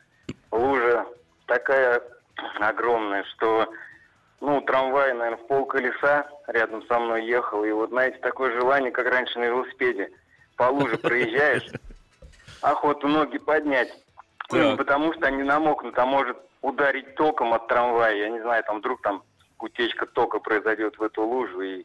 [0.51, 1.07] Лужа
[1.47, 2.03] такая
[2.59, 3.69] огромная, что
[4.41, 7.65] ну, трамвай, наверное, в пол колеса рядом со мной ехал.
[7.65, 10.11] И вот, знаете, такое желание, как раньше на велосипеде.
[10.57, 11.69] По луже проезжаешь,
[12.63, 13.93] охоту ноги поднять.
[14.49, 14.79] Так.
[14.79, 18.15] Потому что они намокнут, а может ударить током от трамвая.
[18.15, 19.23] Я не знаю, там вдруг там
[19.59, 21.85] утечка тока произойдет в эту лужу, и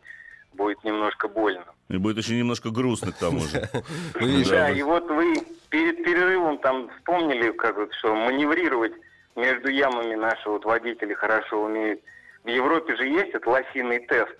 [0.53, 1.65] будет немножко больно.
[1.91, 3.69] И будет еще немножко грустно к тому же.
[4.49, 5.35] Да, и вот вы
[5.69, 8.93] перед перерывом там вспомнили, как вот, что маневрировать
[9.35, 12.01] между ямами наши вот водители хорошо умеют.
[12.43, 14.35] В Европе же есть этот лосиный тест.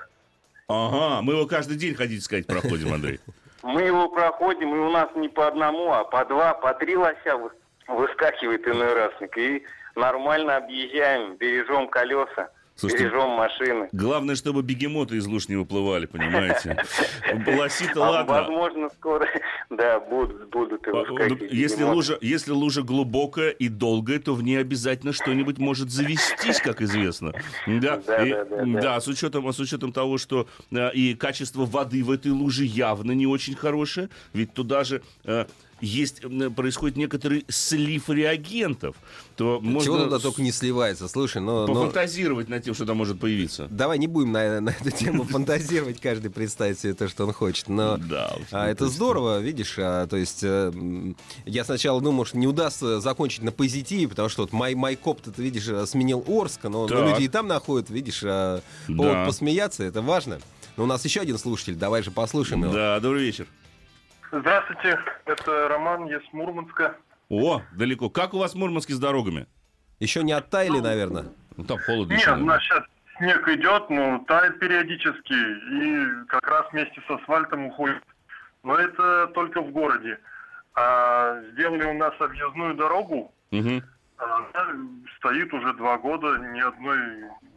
[0.67, 3.19] Ага, мы его каждый день, хотите сказать, проходим, Андрей.
[3.63, 7.37] Мы его проходим, и у нас не по одному, а по два, по три лося
[7.87, 9.11] выскакивает иной раз.
[9.37, 9.63] И
[9.95, 12.49] нормально объезжаем, бережем колеса.
[12.75, 13.89] Слушайте, Бережем машины.
[13.91, 16.84] Главное, чтобы бегемоты из луж не выплывали, понимаете?
[17.47, 18.34] Лоси-то а, ладно.
[18.34, 19.27] Возможно, скоро,
[19.69, 24.57] да, будут, будут и ну, если лужа, если лужа глубокая и долгая, то в ней
[24.57, 27.34] обязательно что-нибудь может завестись, как известно.
[27.67, 28.81] Да, да, и, да, да, да.
[28.81, 33.12] да с, учетом, с учетом того, что э, и качество воды в этой луже явно
[33.12, 35.01] не очень хорошее, ведь туда же...
[35.81, 36.21] Э, есть,
[36.55, 38.95] происходит некоторый слив реагентов,
[39.35, 39.85] то можно...
[39.85, 41.67] Чего туда только не сливается, слушай, но...
[41.67, 42.55] Пофантазировать но...
[42.55, 43.67] над тем, что там может появиться.
[43.69, 47.69] Давай не будем на, на эту тему фантазировать, каждый представить себе то, что он хочет,
[47.69, 50.71] но да, а, это здорово, видишь, а, то есть а,
[51.45, 55.41] я сначала думал, что не удастся закончить на позитиве, потому что вот май, Майкоп, ты
[55.41, 59.25] видишь, э, сменил Орск, но, но люди и там находят, видишь, а, повод да.
[59.25, 60.39] посмеяться, это важно.
[60.77, 62.73] Но у нас еще один слушатель, давай же послушаем его.
[62.73, 63.47] Да, добрый вечер.
[64.31, 66.95] Здравствуйте, это Роман, я с Мурманска.
[67.27, 68.09] О, далеко.
[68.09, 69.45] Как у вас в Мурманске с дорогами?
[69.99, 71.25] Еще не оттаяли, ну, наверное?
[71.57, 72.13] Ну, там холодно.
[72.13, 72.83] Нет, у нас сейчас
[73.17, 78.01] снег идет, но тает периодически, и как раз вместе с асфальтом уходит.
[78.63, 80.17] Но это только в городе.
[80.75, 83.81] А сделали у нас объездную дорогу, угу.
[84.17, 84.75] она
[85.17, 86.97] стоит уже два года, ни одной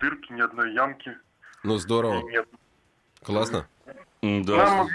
[0.00, 1.16] дырки, ни одной ямки.
[1.62, 2.28] Ну, здорово.
[2.28, 2.48] Нет.
[3.22, 3.68] Классно.
[4.22, 4.56] Да.
[4.56, 4.88] Нам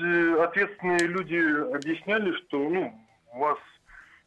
[0.00, 1.36] ответственные люди
[1.74, 2.94] объясняли, что ну,
[3.32, 3.58] у вас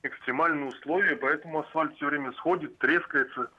[0.04, 3.50] экстремальные условия, поэтому асфальт все время сходит, трескается.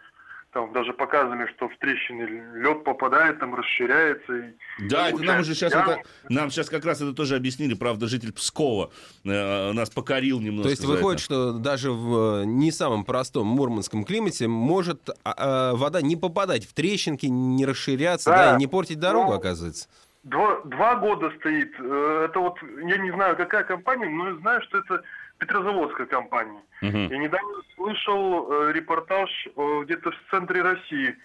[0.53, 2.25] Там даже показывали, что в трещины
[2.59, 4.37] лед попадает, там расширяется.
[4.37, 8.07] И да, это нам уже сейчас это, нам сейчас как раз это тоже объяснили, правда,
[8.07, 8.91] житель Пскова
[9.25, 10.65] э, нас покорил немножко.
[10.65, 11.25] То есть выходит, это.
[11.25, 16.75] что даже в э, не самом простом мурманском климате может а, вода не попадать в
[16.75, 19.89] трещинки, не расширяться, да, да не портить дорогу, ну, оказывается.
[20.25, 21.75] Два, два года стоит.
[21.81, 25.03] Э, это вот, я не знаю, какая компания, но знаю, что это
[25.39, 26.63] Петрозаводская компания.
[26.83, 27.09] Uh-huh.
[27.11, 31.17] Я недавно слышал э, репортаж э, где-то в центре России.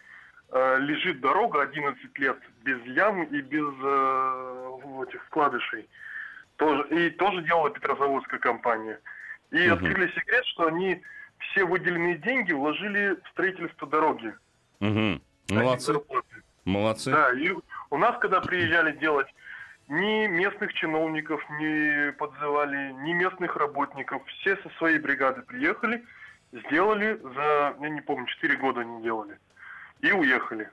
[0.52, 5.88] э, лежит дорога 11 лет без ям и без э, этих вкладышей.
[6.56, 9.00] Тоже, и тоже делала Петрозаводская компания.
[9.52, 9.76] И угу.
[9.76, 11.04] открыли секрет, что они
[11.38, 14.34] все выделенные деньги вложили в строительство дороги.
[14.80, 15.22] Угу.
[15.50, 15.94] Молодцы.
[16.66, 17.12] Молодцы.
[17.12, 17.54] Да, и
[17.90, 19.28] у нас, когда приезжали делать,
[19.88, 24.22] ни местных чиновников не подзывали, ни местных работников.
[24.28, 26.04] Все со своей бригады приехали,
[26.52, 29.38] сделали за, я не помню, 4 года они делали.
[30.02, 30.70] И уехали.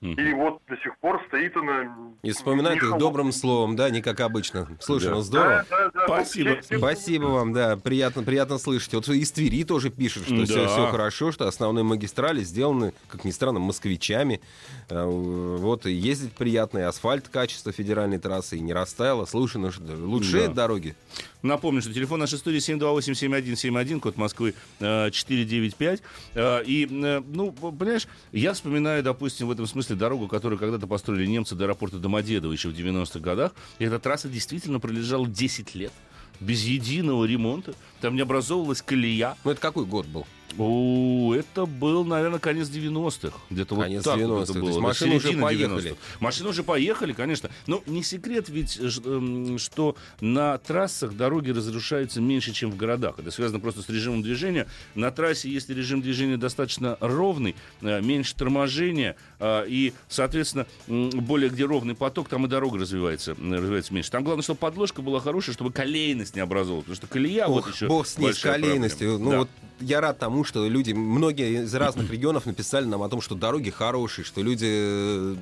[0.00, 1.94] И вот до сих пор стоит она...
[2.22, 4.66] И вспоминает их добрым словом, да, не как обычно.
[4.80, 5.14] Слушай, да.
[5.16, 5.66] ну здорово.
[5.68, 6.04] Да, да, да.
[6.06, 6.58] Спасибо.
[6.62, 8.94] Спасибо вам, да, приятно, приятно слышать.
[8.94, 10.44] Вот из Твери тоже пишут, что да.
[10.44, 14.40] все, все хорошо, что основные магистрали сделаны, как ни странно, москвичами.
[14.88, 19.26] А, вот и ездить приятно, и асфальт, качество федеральной трассы, и не растаяло.
[19.26, 20.54] Слушай, ну что, лучшие да.
[20.54, 20.96] дороги.
[21.42, 26.02] Напомню, что телефон нашей студии 728-7171, код Москвы 495.
[26.34, 31.26] Э, и, э, ну, понимаешь, я вспоминаю, допустим, в этом смысле дорогу, которую когда-то построили
[31.26, 33.52] немцы до аэропорта Домодедово еще в 90-х годах.
[33.78, 35.92] И эта трасса действительно пролежала 10 лет
[36.40, 37.74] без единого ремонта.
[38.00, 39.36] Там не образовывалась колея.
[39.44, 40.26] Ну, это какой год был?
[40.58, 43.36] О, это был, наверное, конец 90-х.
[43.50, 44.34] Где-то конец вот так 90-х.
[44.34, 44.80] Вот это было.
[44.80, 45.94] машины уже поехали.
[46.18, 47.50] Машины уже поехали, конечно.
[47.66, 53.18] Но не секрет ведь, эм, что на трассах дороги разрушаются меньше, чем в городах.
[53.18, 54.66] Это связано просто с режимом движения.
[54.94, 61.64] На трассе, если режим движения достаточно ровный, э, меньше торможения, э, и, соответственно, более где
[61.64, 64.10] ровный поток, там и дорога развивается, развивается меньше.
[64.10, 66.84] Там главное, чтобы подложка была хорошая, чтобы колейность не образовалась.
[66.84, 69.10] Потому что колея Ох, вот еще бог с ней, с колейностью.
[69.10, 69.24] Проблема.
[69.24, 69.38] Ну, да.
[69.38, 69.48] вот
[69.80, 73.70] я рад тому, что люди, многие из разных регионов написали нам о том, что дороги
[73.70, 75.36] хорошие, что люди э,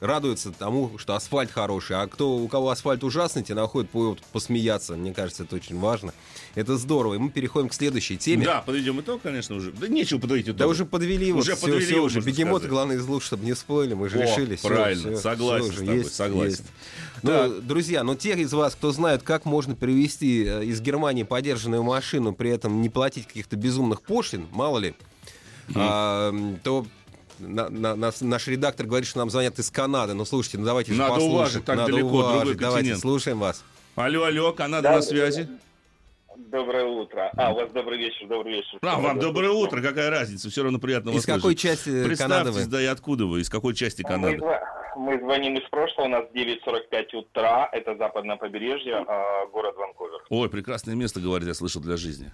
[0.00, 4.94] радуются тому, что асфальт хороший, а кто, у кого асфальт ужасный, те находят повод посмеяться.
[4.94, 6.12] Мне кажется, это очень важно.
[6.54, 7.14] Это здорово.
[7.14, 8.44] И мы переходим к следующей теме.
[8.44, 9.72] Да, подведем итог, конечно, уже.
[9.72, 10.56] Да нечего подводить итог.
[10.56, 11.40] Да уже подвели его.
[11.40, 12.20] Уже все, подвели все, уже.
[12.20, 13.94] Бегемоты, главное, из лук, чтобы не спойлили.
[13.94, 14.56] Мы же О, решили.
[14.56, 16.50] Правильно, все, согласен все, с тобой, есть, согласен.
[16.50, 16.64] Есть.
[17.24, 21.82] Ну, друзья, ну те из вас, кто знает, как можно привезти э, из Германии подержанную
[21.82, 24.94] машину, при этом не платить каких-то безумных пошлин, мало ли,
[25.68, 25.74] mm.
[25.76, 26.86] а, то
[27.38, 30.14] на, на, на, наш редактор говорит, что нам звонят из Канады.
[30.14, 31.34] Ну, слушайте, ну давайте Надо послушаем.
[31.34, 32.42] уважить, так Надо далеко, уважить.
[32.42, 33.64] другой Давайте, слушаем вас.
[33.96, 35.48] Алло, алло, Канада да, на связи.
[36.36, 37.30] Доброе утро.
[37.36, 38.78] А, у вас добрый вечер, добрый вечер.
[38.82, 42.66] А, вам доброе утро, какая разница, все равно приятно вас Из какой части Канады вы?
[42.66, 44.38] да и откуда вы, из какой части Канады?
[44.38, 44.60] Мы,
[44.96, 50.20] мы звоним из прошлого, у нас 9.45 утра, это западное побережье, а, город Ванкувер.
[50.30, 52.30] Ой, прекрасное место, говорят, я слышал, для жизни.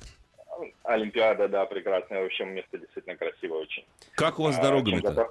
[0.83, 3.85] Олимпиада, да, прекрасное, в общем, место действительно красивое очень.
[4.15, 5.29] Как у вас с а, дорогами-то?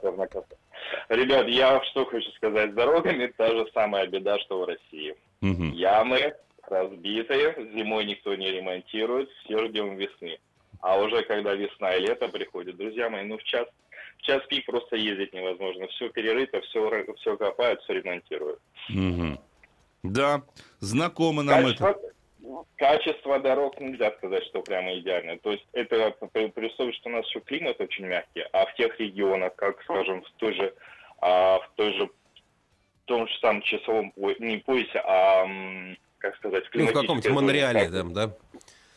[1.10, 5.16] Ребят, я что хочу сказать, с дорогами та же самая беда, что в России.
[5.42, 5.64] Угу.
[5.74, 6.36] Ямы,
[6.68, 10.40] разбитые, зимой никто не ремонтирует, все ждем весны.
[10.82, 13.68] А уже когда весна и лето приходит, друзья мои, ну в час,
[14.22, 15.88] час пик просто ездить невозможно.
[15.88, 18.60] Все перерыто, все, все копают, все ремонтируют.
[18.90, 19.40] Угу.
[20.04, 20.44] Да,
[20.80, 22.00] знакомо нам качество, это.
[22.78, 25.38] Качество дорог нельзя сказать, что прямо идеальное.
[25.38, 29.00] То есть это при условии, что у нас еще климат очень мягкий, а в тех
[29.00, 30.74] регионах, как, скажем, в той же,
[31.22, 35.46] а, в той же, в том же самом часовом, не поясе, а
[36.20, 38.34] как сказать, в Ну, в каком-то Монреале, там, да?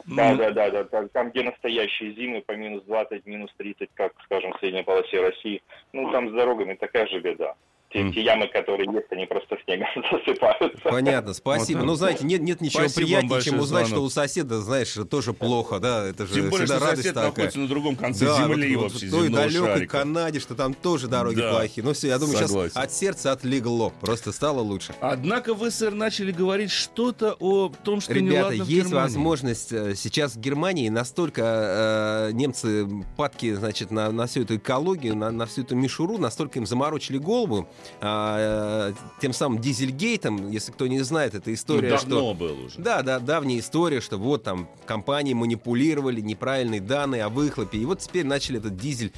[0.07, 1.09] Да, да, да, да, да.
[1.09, 5.63] Там, где настоящие зимы по минус 20, минус 30, как, скажем, в средней полосе России,
[5.93, 7.55] ну, там с дорогами такая же беда
[7.93, 10.89] те, те ямы, которые есть, они просто снегом засыпаются.
[10.89, 11.79] Понятно, спасибо.
[11.81, 13.89] Вот, ну, знаете, нет, нет ничего приятнее, чем узнать, звонок.
[13.89, 17.15] что у соседа, знаешь, тоже плохо, да, это же Тем более, всегда что радость сосед
[17.15, 17.29] такая.
[17.31, 19.99] находится на другом конце да, земли вот, вообще, в той далекой шарика.
[19.99, 21.51] Канаде, что там тоже дороги да.
[21.51, 21.85] плохие.
[21.85, 22.71] Ну все, я думаю, Согласен.
[22.71, 24.95] сейчас от сердца отлегло, просто стало лучше.
[25.01, 29.95] Однако вы, сэр, начали говорить что-то о том, что Ребята, неладно в есть возможность э,
[29.95, 35.47] сейчас в Германии настолько э, немцы падки, значит, на, на всю эту экологию, на, на
[35.47, 37.69] всю эту мишуру, настолько им заморочили голову,
[38.01, 38.43] э,
[38.83, 42.35] Э, тем самым Дизельгейтом, если кто не знает, это история, ну, давно что...
[42.35, 42.79] был уже.
[42.79, 48.01] Да, да, давняя история, что вот там компании манипулировали, неправильные данные о выхлопе, и вот
[48.01, 49.13] теперь начали этот дизель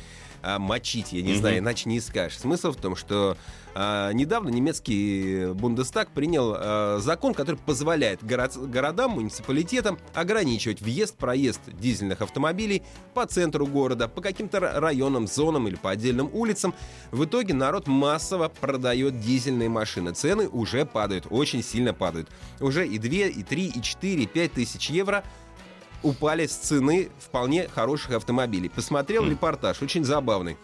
[0.45, 1.39] а, мочить, я не mm-hmm.
[1.39, 2.39] знаю, иначе не скажешь.
[2.39, 3.37] Смысл в том, что
[3.75, 12.21] а, недавно немецкий Бундестаг принял а, закон, который позволяет город, городам, муниципалитетам ограничивать въезд-проезд дизельных
[12.21, 12.83] автомобилей
[13.15, 16.75] по центру города, по каким-то районам, зонам или по отдельным улицам.
[17.11, 20.13] В итоге народ массово продает дизельные машины.
[20.13, 22.29] Цены уже падают, очень сильно падают.
[22.61, 25.25] Уже и 2, и 3, и 4, и 5 тысяч евро
[26.05, 28.69] упали с цены вполне хороших автомобилей.
[28.69, 29.31] Посмотрел mm.
[29.31, 30.57] репортаж, очень забавный.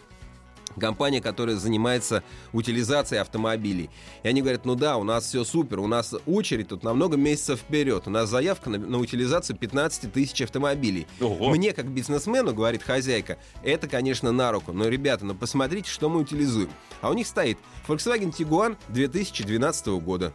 [0.79, 2.23] компания, которая занимается
[2.53, 3.89] утилизацией автомобилей.
[4.23, 7.17] И они говорят, ну да, у нас все супер, у нас очередь тут на много
[7.17, 11.07] месяцев вперед, у нас заявка на, на утилизацию 15 тысяч автомобилей.
[11.19, 11.49] Ого.
[11.49, 16.21] Мне, как бизнесмену, говорит хозяйка, это, конечно, на руку, но, ребята, ну посмотрите, что мы
[16.21, 16.69] утилизуем.
[17.01, 20.31] А у них стоит Volkswagen Tiguan 2012 года.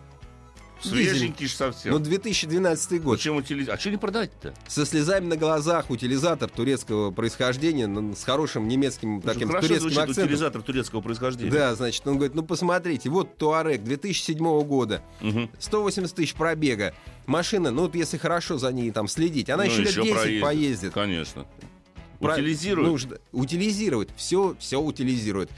[0.80, 1.92] Свеженький же совсем.
[1.92, 3.18] Ну, 2012 год.
[3.18, 3.74] Зачем утилизатор?
[3.74, 4.54] А что не продать-то?
[4.68, 10.24] Со слезами на глазах утилизатор турецкого происхождения с хорошим немецким Слушай, таким турецким звучит, акцентом.
[10.24, 11.50] утилизатор турецкого происхождения.
[11.50, 15.48] Да, значит, он говорит, ну посмотрите, вот Туарек 2007 года, угу.
[15.58, 16.94] 180 тысяч пробега.
[17.26, 20.42] Машина, ну вот если хорошо за ней там следить, она ну, еще лет 10 проездит.
[20.42, 20.92] поездит.
[20.92, 21.46] Конечно.
[22.20, 22.88] Утилизирует.
[22.88, 24.08] Нужно утилизировать.
[24.16, 25.50] Все, все утилизирует.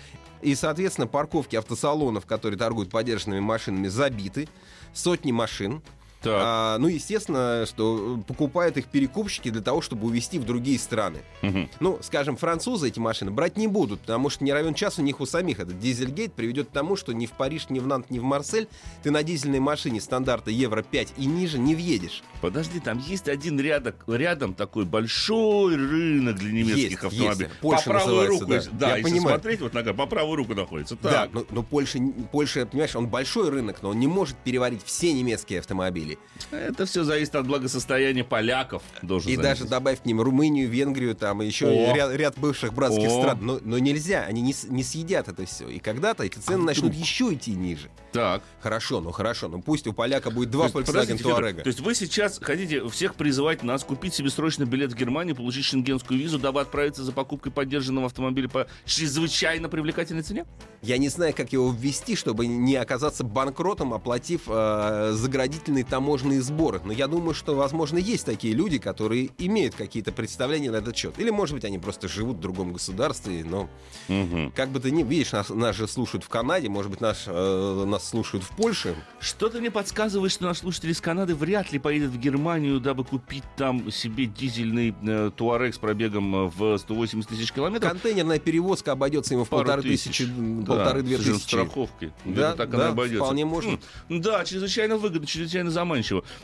[0.43, 4.49] И, соответственно, парковки автосалонов, которые торгуют подержанными машинами, забиты.
[4.93, 5.83] Сотни машин.
[6.25, 11.19] А, ну, естественно, что покупают их перекупщики для того, чтобы увезти в другие страны.
[11.43, 11.69] Угу.
[11.81, 15.21] Ну, скажем, французы эти машины брать не будут, потому что не равен час у них
[15.21, 18.19] у самих этот дизельгейт приведет к тому, что ни в Париж, ни в Нант, ни
[18.19, 18.69] в Марсель
[19.03, 22.23] ты на дизельной машине стандарта Евро 5 и ниже не въедешь.
[22.41, 27.49] Подожди, там есть один рядок, рядом такой большой рынок для немецких есть, автомобилей.
[27.49, 27.61] Есть.
[27.61, 29.37] Польша по правую руку, да, да я если понимаю.
[29.37, 30.97] смотреть, вот нога по правую руку находится.
[30.97, 31.13] Так.
[31.13, 31.99] Да, но, но Польша,
[32.33, 36.19] Польша, понимаешь, он большой рынок, но он не может переварить все немецкие автомобили автомобилей.
[36.51, 38.83] Это все зависит от благосостояния поляков.
[39.03, 39.61] Должен и заметить.
[39.61, 43.21] даже добавь к ним Румынию, Венгрию, там еще ряд, ряд бывших братских О.
[43.21, 43.39] стран.
[43.41, 45.69] Но, но нельзя, они не, не съедят это все.
[45.69, 47.91] И когда-то эти цены а начнут еще идти ниже.
[48.13, 48.43] Так.
[48.61, 51.63] Хорошо, ну хорошо, ну пусть у поляка будет два Volkswagen Touareg.
[51.63, 55.65] То есть вы сейчас хотите всех призывать нас купить себе срочно билет в Германию, получить
[55.65, 60.47] шенгенскую визу, дабы отправиться за покупкой поддержанного автомобиля по чрезвычайно привлекательной цене?
[60.83, 66.81] Я не знаю, как его ввести, чтобы не оказаться банкротом, оплатив э, заградительные таможенные сборы.
[66.85, 71.19] Но я думаю, что, возможно, есть такие люди, которые имеют какие-то представления на этот счет.
[71.19, 73.69] Или, может быть, они просто живут в другом государстве, но
[74.09, 74.53] угу.
[74.55, 77.85] как бы то ни видишь, нас, нас же слушают в Канаде, может быть, наш, э,
[77.85, 78.95] нас слушают в Польше.
[79.19, 83.43] Что-то мне подсказывает, что наш слушатель из Канады вряд ли поедет в Германию, дабы купить
[83.57, 87.91] там себе дизельный э, Туарек с пробегом в 180 тысяч километров.
[87.91, 90.29] Контейнерная перевозка обойдется ему в полторы тысячи,
[90.65, 91.43] полторы-две тысячи.
[91.43, 92.13] страховки.
[92.25, 93.25] Да, так да, она обойдется.
[93.25, 93.81] вполне можно.
[94.09, 95.88] Да, чрезвычайно выгодно, чрезвычайно заманчиво.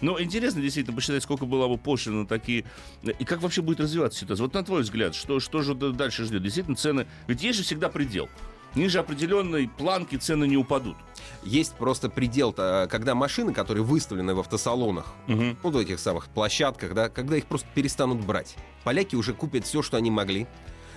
[0.01, 2.65] Но интересно действительно посчитать, сколько было бы пошлин на такие...
[3.03, 4.45] И как вообще будет развиваться ситуация?
[4.45, 6.43] Вот на твой взгляд, что, что же дальше ждет?
[6.43, 7.07] Действительно, цены...
[7.27, 8.29] Ведь есть же всегда предел.
[8.75, 10.97] Ниже определенной планки цены не упадут.
[11.45, 15.57] Есть просто предел, когда машины, которые выставлены в автосалонах, угу.
[15.63, 18.57] ну, в этих самых площадках, да, когда их просто перестанут брать.
[18.83, 20.49] Поляки уже купят все, что они могли.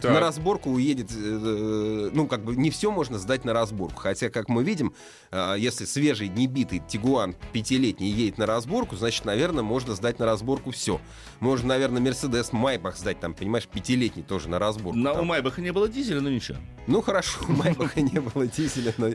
[0.01, 0.11] Так.
[0.11, 3.99] На разборку уедет, э, ну, как бы не все можно сдать на разборку.
[4.01, 4.93] Хотя, как мы видим,
[5.31, 10.71] э, если свежий, небитый Тигуан пятилетний едет на разборку, значит, наверное, можно сдать на разборку
[10.71, 11.01] все.
[11.39, 14.97] Можно, наверное, Мерседес Майбах сдать, там, понимаешь, пятилетний тоже на разборку.
[14.97, 16.57] На, у Майбаха не было дизеля, но ничего.
[16.85, 19.09] Ну, хорошо, у Майбаха не было дизеля, но...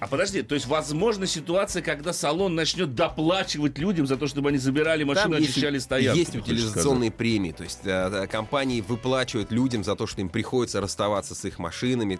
[0.00, 4.58] А подожди, то есть, возможно, ситуация, когда салон начнет доплачивать людям за то, чтобы они
[4.58, 6.18] забирали машину, очищали стоянку.
[6.18, 11.34] Есть утилизационные премии, то есть э, компании выплачивают людям за то, что им приходится расставаться
[11.34, 12.18] с их машинами.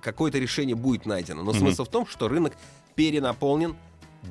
[0.00, 1.42] Какое-то решение будет найдено.
[1.42, 1.58] Но mm-hmm.
[1.58, 2.54] смысл в том, что рынок
[2.96, 3.76] перенаполнен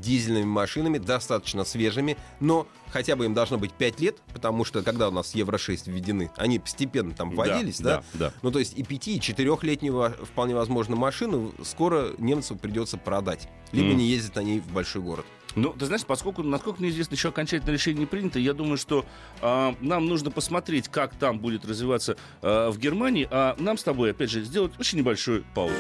[0.02, 5.08] дизельными машинами, достаточно свежими, но хотя бы им должно быть 5 лет, потому что когда
[5.08, 8.04] у нас Евро-6 введены, они постепенно там вводились, да?
[8.14, 8.34] Да, да.
[8.42, 13.90] Ну, то есть и 5, и 4-летнюю вполне возможно машину скоро немцу придется продать, либо
[13.90, 13.96] mm.
[13.96, 15.26] не на ней в большой город.
[15.56, 19.06] Ну, ты знаешь, поскольку, насколько мне известно, еще окончательное решение не принято, я думаю, что
[19.42, 24.12] э, нам нужно посмотреть, как там будет развиваться э, в Германии, а нам с тобой,
[24.12, 25.74] опять же, сделать очень небольшую паузу.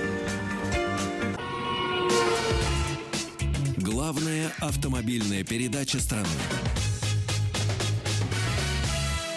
[3.78, 6.28] Главная автомобильная передача страны.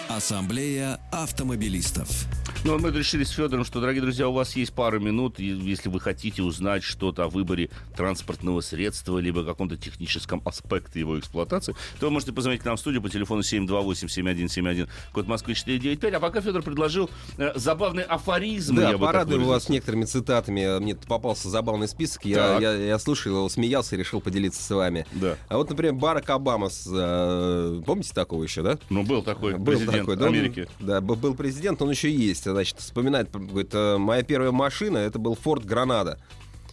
[0.07, 2.27] Ассамблея автомобилистов.
[2.65, 5.99] Ну, мы решили с Федором, что, дорогие друзья, у вас есть пару минут, если вы
[5.99, 12.11] хотите узнать что-то о выборе транспортного средства, либо каком-то техническом аспекте его эксплуатации, то вы
[12.11, 16.13] можете позвонить к нам в студию по телефону 728-7171, код Москвы 495.
[16.13, 18.75] А пока Федор предложил э, забавный афоризм.
[18.75, 20.79] Да, порадую вас некоторыми цитатами.
[20.79, 22.25] Мне попался забавный список.
[22.25, 25.05] Я, я, я слушал его, смеялся и решил поделиться с вами.
[25.13, 25.37] Да.
[25.47, 28.77] А вот, например, Барак Обама, э, помните такого еще, да?
[28.89, 30.67] Ну, был такой был президент такой, да, Америки.
[30.79, 35.19] Он, да, был президент, он еще есть значит, вспоминает, говорит, «Э, моя первая машина, это
[35.19, 36.19] был Ford Гранада.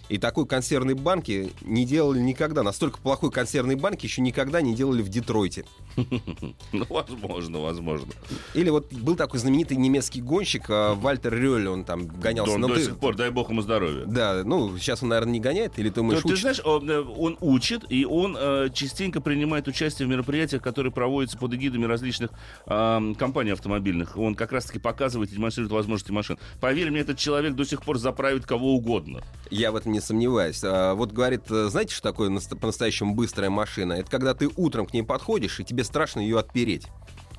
[0.09, 2.62] И такой консервной банки не делали никогда.
[2.62, 5.64] Настолько плохой консервной банки еще никогда не делали в Детройте.
[6.72, 8.12] Ну, возможно, возможно.
[8.54, 12.59] Или вот был такой знаменитый немецкий гонщик а, Вальтер Рёль, он там гонялся.
[12.59, 14.04] До, до сих пор, дай бог ему здоровья.
[14.06, 17.37] Да, ну, сейчас он, наверное, не гоняет, или ты думаешь, Ты знаешь, он, э, он
[17.40, 22.30] учит, и он э, частенько принимает участие в мероприятиях, которые проводятся под эгидами различных
[22.66, 24.16] э, компаний автомобильных.
[24.16, 26.38] Он как раз-таки показывает и демонстрирует возможности машин.
[26.61, 29.22] Поверь мне, этот человек до сих пор заправит кого угодно.
[29.50, 30.61] Я в этом не сомневаюсь.
[30.64, 33.94] А, вот говорит, э, знаете, что такое по-настоящему быстрая машина?
[33.94, 36.87] Это когда ты утром к ней подходишь, и тебе страшно ее отпереть.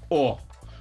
[0.10, 0.40] О,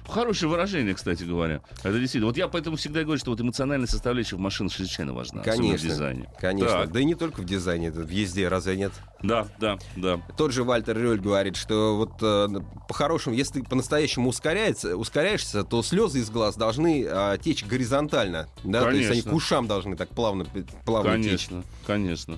[0.09, 1.61] Хорошее выражение, кстати говоря.
[1.79, 2.27] Это действительно.
[2.27, 5.41] Вот я поэтому всегда говорю, что вот эмоциональная составляющая в машинах чрезвычайно важна.
[5.41, 5.89] Конечно.
[5.89, 6.29] В дизайне.
[6.39, 6.81] Конечно.
[6.81, 6.91] Так.
[6.91, 8.93] Да и не только в дизайне, это везде, разве нет?
[9.21, 10.21] Да, да, да.
[10.37, 12.47] Тот же Вальтер Рёль говорит, что вот э,
[12.87, 18.47] по-хорошему, если ты по-настоящему ускоряется, ускоряешься, то слезы из глаз должны э, течь горизонтально.
[18.63, 18.83] Да?
[18.83, 18.91] Конечно.
[18.91, 20.45] То есть они к ушам должны так плавно,
[20.85, 21.67] плавно конечно, течь.
[21.85, 22.37] Конечно,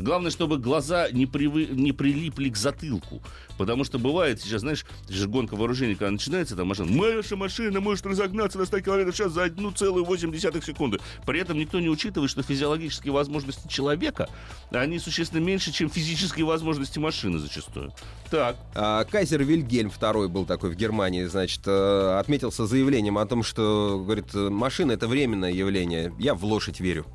[0.00, 1.66] Главное, чтобы глаза не, привы...
[1.66, 3.20] не прилипли к затылку.
[3.62, 4.84] Потому что бывает сейчас, знаешь,
[5.28, 9.30] гонка вооружений, когда начинается, там машина, наша машина может разогнаться на 100 км в час
[9.30, 10.98] за 1,8 секунды.
[11.24, 14.28] При этом никто не учитывает, что физиологические возможности человека,
[14.72, 17.92] они существенно меньше, чем физические возможности машины зачастую.
[18.32, 18.56] Так.
[18.74, 24.02] А, Кайзер Вильгельм II был такой в Германии, значит, э, отметился заявлением о том, что,
[24.04, 26.12] говорит, машина— это временное явление.
[26.18, 27.06] Я в лошадь верю.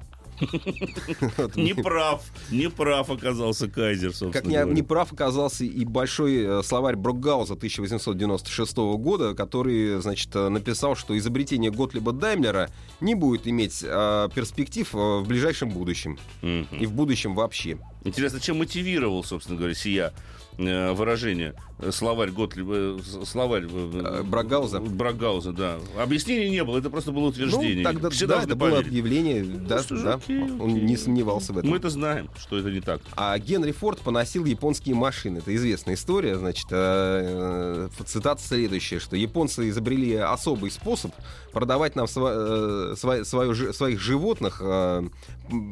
[1.55, 6.95] Не прав, не прав оказался Кайзер, собственно Как не прав оказался и большой э, словарь
[6.95, 12.69] Брокгауза 1896 года, который, значит, э, написал, что изобретение Готлиба Даймлера
[13.01, 16.17] не будет иметь э, перспектив в ближайшем будущем.
[16.41, 17.77] И в будущем вообще.
[18.07, 20.13] Интересно, чем мотивировал, собственно говоря, сия
[20.57, 21.53] Э, выражение.
[21.91, 24.79] Словарь Готлиба, э, словарь э, Брагауза.
[24.79, 25.77] Брагауза, да.
[25.99, 27.77] Объяснений не было, это просто было утверждение.
[27.77, 28.59] Ну, тогда, Все да, это поверить.
[28.59, 30.15] было объявление, ну, да, да.
[30.15, 30.81] Окей, он окей.
[30.81, 31.69] не сомневался в этом.
[31.69, 33.01] Мы это знаем, что это не так.
[33.15, 35.37] А Генри Форд поносил японские машины.
[35.39, 41.11] Это известная история, значит, э, цитата следующая, что японцы изобрели особый способ
[41.51, 45.07] продавать нам сво, э, свое, своих животных, э,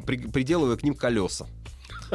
[0.05, 1.47] при, приделывая к ним колеса.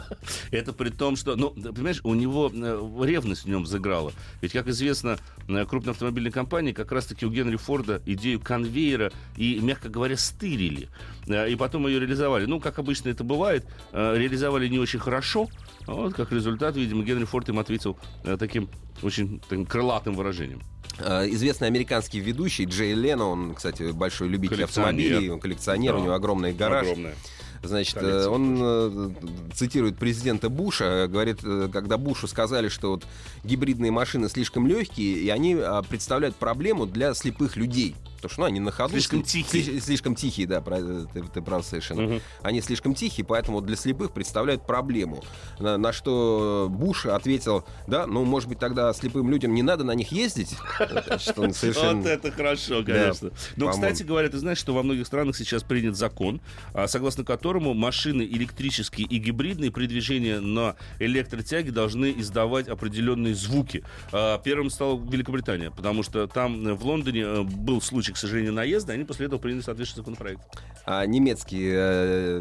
[0.51, 4.13] Это при том, что, ну, понимаешь, у него э, ревность в нем взыграла.
[4.41, 9.59] Ведь, как известно, э, крупные автомобильные компании как раз-таки у Генри Форда идею конвейера и,
[9.61, 10.89] мягко говоря, стырили.
[11.27, 12.47] Э, и потом ее реализовали.
[12.47, 15.49] Ну, как обычно это бывает, реализовали не очень хорошо.
[15.87, 17.99] Вот, как результат, видимо, Генри Форд им ответил
[18.39, 18.69] таким
[19.03, 20.61] очень таким крылатым выражением.
[20.99, 25.99] Известный американский ведущий Джей Лено, он, кстати, большой любитель автомобилей, он коллекционер, да.
[25.99, 26.87] у него огромный гараж.
[26.87, 27.15] Огромное.
[27.63, 29.11] Значит, э, он э,
[29.55, 33.07] цитирует президента Буша, говорит, э, когда Бушу сказали, что вот
[33.45, 37.95] гибридные машины слишком легкие, и они а, представляют проблему для слепых людей.
[38.21, 38.93] Потому что ну, они на ходу...
[38.93, 39.63] Слишком тихие.
[39.63, 42.17] Слишком, слишком тихие, да, ты, ты прав совершенно.
[42.17, 42.21] Угу.
[42.43, 45.25] Они слишком тихие, поэтому для слепых представляют проблему.
[45.59, 49.93] На, на что Буш ответил, да, ну, может быть, тогда слепым людям не надо на
[49.93, 50.55] них ездить?
[51.41, 53.31] Вот это хорошо, конечно.
[53.57, 56.41] Но, кстати говоря, ты знаешь, что во многих странах сейчас принят закон,
[56.75, 63.83] а, согласно которому машины электрические и гибридные при движении на электротяге должны издавать определенные звуки.
[64.13, 68.53] А, первым стала Великобритания, потому что там э, в Лондоне э, был случай к сожалению,
[68.53, 70.43] наезда, они после этого приняли соответствующий законопроект.
[70.87, 72.41] А немецкий э,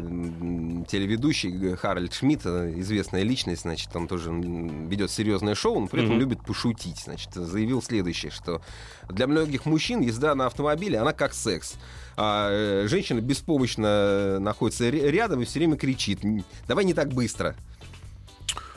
[0.88, 6.20] телеведущий Харальд Шмидт, известная личность, значит, он тоже ведет серьезное шоу, но при этом mm-hmm.
[6.20, 7.00] любит пошутить.
[7.04, 8.62] Значит, заявил следующее, что
[9.08, 11.76] для многих мужчин езда на автомобиле, она как секс.
[12.22, 16.20] А э, женщина беспомощно находится рядом и все время кричит,
[16.68, 17.56] давай не так быстро.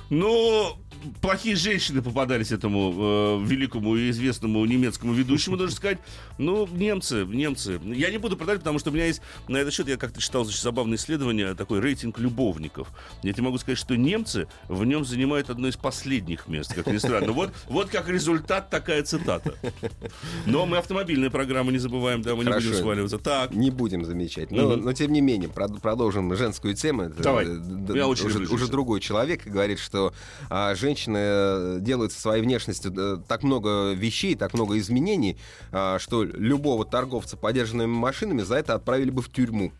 [0.09, 0.77] Ну,
[1.21, 2.93] плохие женщины попадались этому
[3.41, 5.99] э, великому и известному немецкому ведущему, должен сказать.
[6.37, 7.79] Ну, немцы, немцы.
[7.85, 10.43] Я не буду продать, потому что у меня есть на этот счет, я как-то читал
[10.43, 12.89] очень забавное исследование, такой рейтинг любовников.
[13.21, 16.97] Я тебе могу сказать, что немцы в нем занимают одно из последних мест, как ни
[16.97, 17.31] странно.
[17.33, 19.53] Вот, вот как результат такая цитата.
[20.45, 22.59] Но мы автомобильные программы не забываем, да, мы Хорошо.
[22.59, 23.17] не будем сваливаться.
[23.19, 23.53] Так.
[23.53, 24.51] Не будем замечать.
[24.51, 24.75] Но, угу.
[24.77, 27.09] но тем не менее, продолжим женскую тему.
[27.09, 27.47] Давай.
[27.93, 30.13] Я очень уже, уже другой человек говорит, что
[30.49, 35.37] а, женщины женщины э, делают со своей внешностью э, так много вещей, так много изменений,
[35.71, 39.71] а, что любого торговца подержанными машинами за это отправили бы в тюрьму.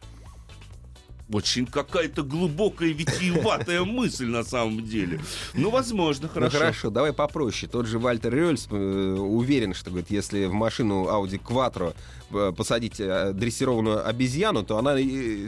[1.31, 5.21] Очень какая-то глубокая витиеватая мысль на самом деле.
[5.53, 6.53] Ну, возможно, ну, хорошо.
[6.53, 7.71] Ну, хорошо, давай попроще.
[7.71, 11.93] Тот же Вальтер Рёльс э, уверен, что говорит, если в машину Audi Quattro
[12.33, 14.95] Э, посадить э, дрессированную обезьяну, то она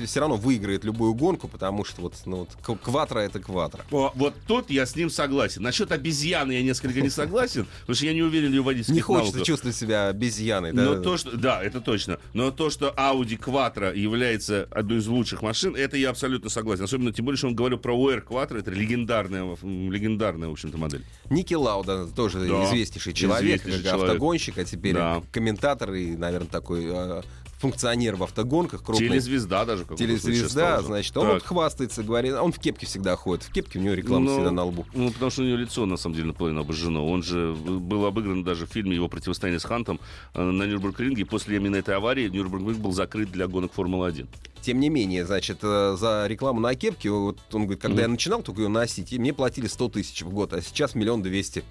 [0.05, 3.83] все равно выиграет любую гонку, потому что вот, ну, вот кватро это кватро.
[3.91, 5.63] О, вот тут я с ним согласен.
[5.63, 9.01] Насчет обезьяны я несколько не согласен, потому что я не уверен в ее водительских Не
[9.01, 9.47] хочется навыках.
[9.47, 10.73] чувствовать себя обезьяной.
[10.73, 10.83] Да?
[10.83, 12.19] Но то, что, да, это точно.
[12.33, 16.83] Но то, что Audi Quattro является одной из лучших машин, машин, это я абсолютно согласен.
[16.83, 21.03] Особенно, тем более, что он говорил про UR Quattro, это легендарная, легендарная, в общем-то, модель.
[21.29, 24.09] Ники Лауда, тоже да, известнейший человек, известнейший человек.
[24.09, 25.23] автогонщик, а теперь да.
[25.31, 27.23] комментатор и, наверное, такой а,
[27.57, 28.83] функционер в автогонках.
[28.83, 29.07] Крупный.
[29.07, 29.85] Телезвезда даже.
[29.97, 31.15] Телезвезда, значит.
[31.17, 31.33] Он так.
[31.35, 32.33] вот хвастается, говорит.
[32.33, 33.43] Он в кепке всегда ходит.
[33.43, 34.85] В кепке у него реклама ну, всегда на лбу.
[34.93, 37.07] Ну, потому что у него лицо, на самом деле, наполовину обожжено.
[37.07, 39.99] Он же был обыгран даже в фильме его противостояние с Хантом
[40.33, 41.25] э, на Нюрнбург-ринге.
[41.25, 44.27] После именно этой аварии Нюрнбург был закрыт для гонок Формулы-1.
[44.61, 48.01] Тем не менее, значит, э, за рекламу на кепке, вот он говорит, когда mm-hmm.
[48.01, 51.63] я начинал только ее носить, мне платили 100 тысяч в год, а сейчас миллион двести.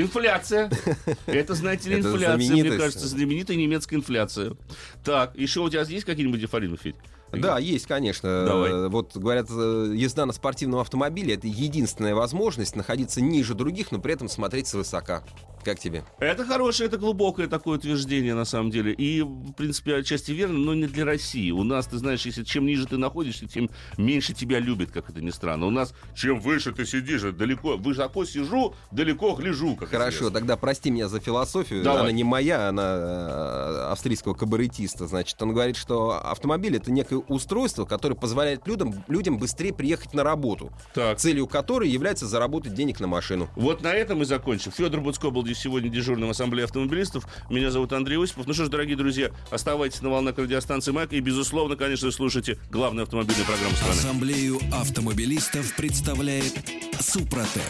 [0.00, 0.70] Инфляция.
[1.26, 4.56] Это, знаете ли, инфляция, мне кажется, знаменитая немецкая инфляция.
[5.04, 6.96] Так, еще у тебя есть какие-нибудь афорины, Федь?
[7.32, 8.44] Да, есть, конечно.
[8.46, 8.88] Давай.
[8.88, 14.14] Вот говорят, э, езда на спортивном автомобиле это единственная возможность находиться ниже других, но при
[14.14, 15.24] этом смотреть свысока.
[15.66, 16.04] Как тебе?
[16.20, 18.92] Это хорошее, это глубокое такое утверждение, на самом деле.
[18.92, 21.50] И, в принципе, отчасти верно, но не для России.
[21.50, 25.20] У нас, ты знаешь, если чем ниже ты находишься, тем меньше тебя любят, как это
[25.20, 25.66] ни странно.
[25.66, 29.74] У нас чем выше ты сидишь, далеко, высоко сижу, далеко гляжу.
[29.74, 30.38] Как Хорошо, известно.
[30.38, 31.82] тогда прости меня за философию.
[31.82, 32.02] Давай.
[32.02, 35.08] Она не моя, она э, австрийского кабаретиста.
[35.08, 40.22] Значит, он говорит, что автомобиль это некое устройство, которое позволяет людям, людям быстрее приехать на
[40.22, 40.70] работу.
[40.94, 41.18] Так.
[41.18, 43.48] Целью которой является заработать денег на машину.
[43.56, 44.70] Вот на этом и закончим.
[44.70, 47.26] Федор Буцко был сегодня дежурным ассамблеи автомобилистов.
[47.50, 48.46] Меня зовут Андрей Осипов.
[48.46, 53.04] Ну что ж, дорогие друзья, оставайтесь на волнах радиостанции МАК и, безусловно, конечно, слушайте главную
[53.04, 53.92] автомобильную программу страны.
[53.92, 56.54] Ассамблею автомобилистов представляет
[57.00, 57.62] Супротек.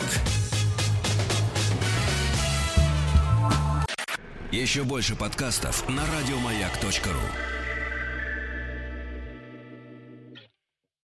[4.53, 7.56] Еще больше подкастов на радиомаяк.ру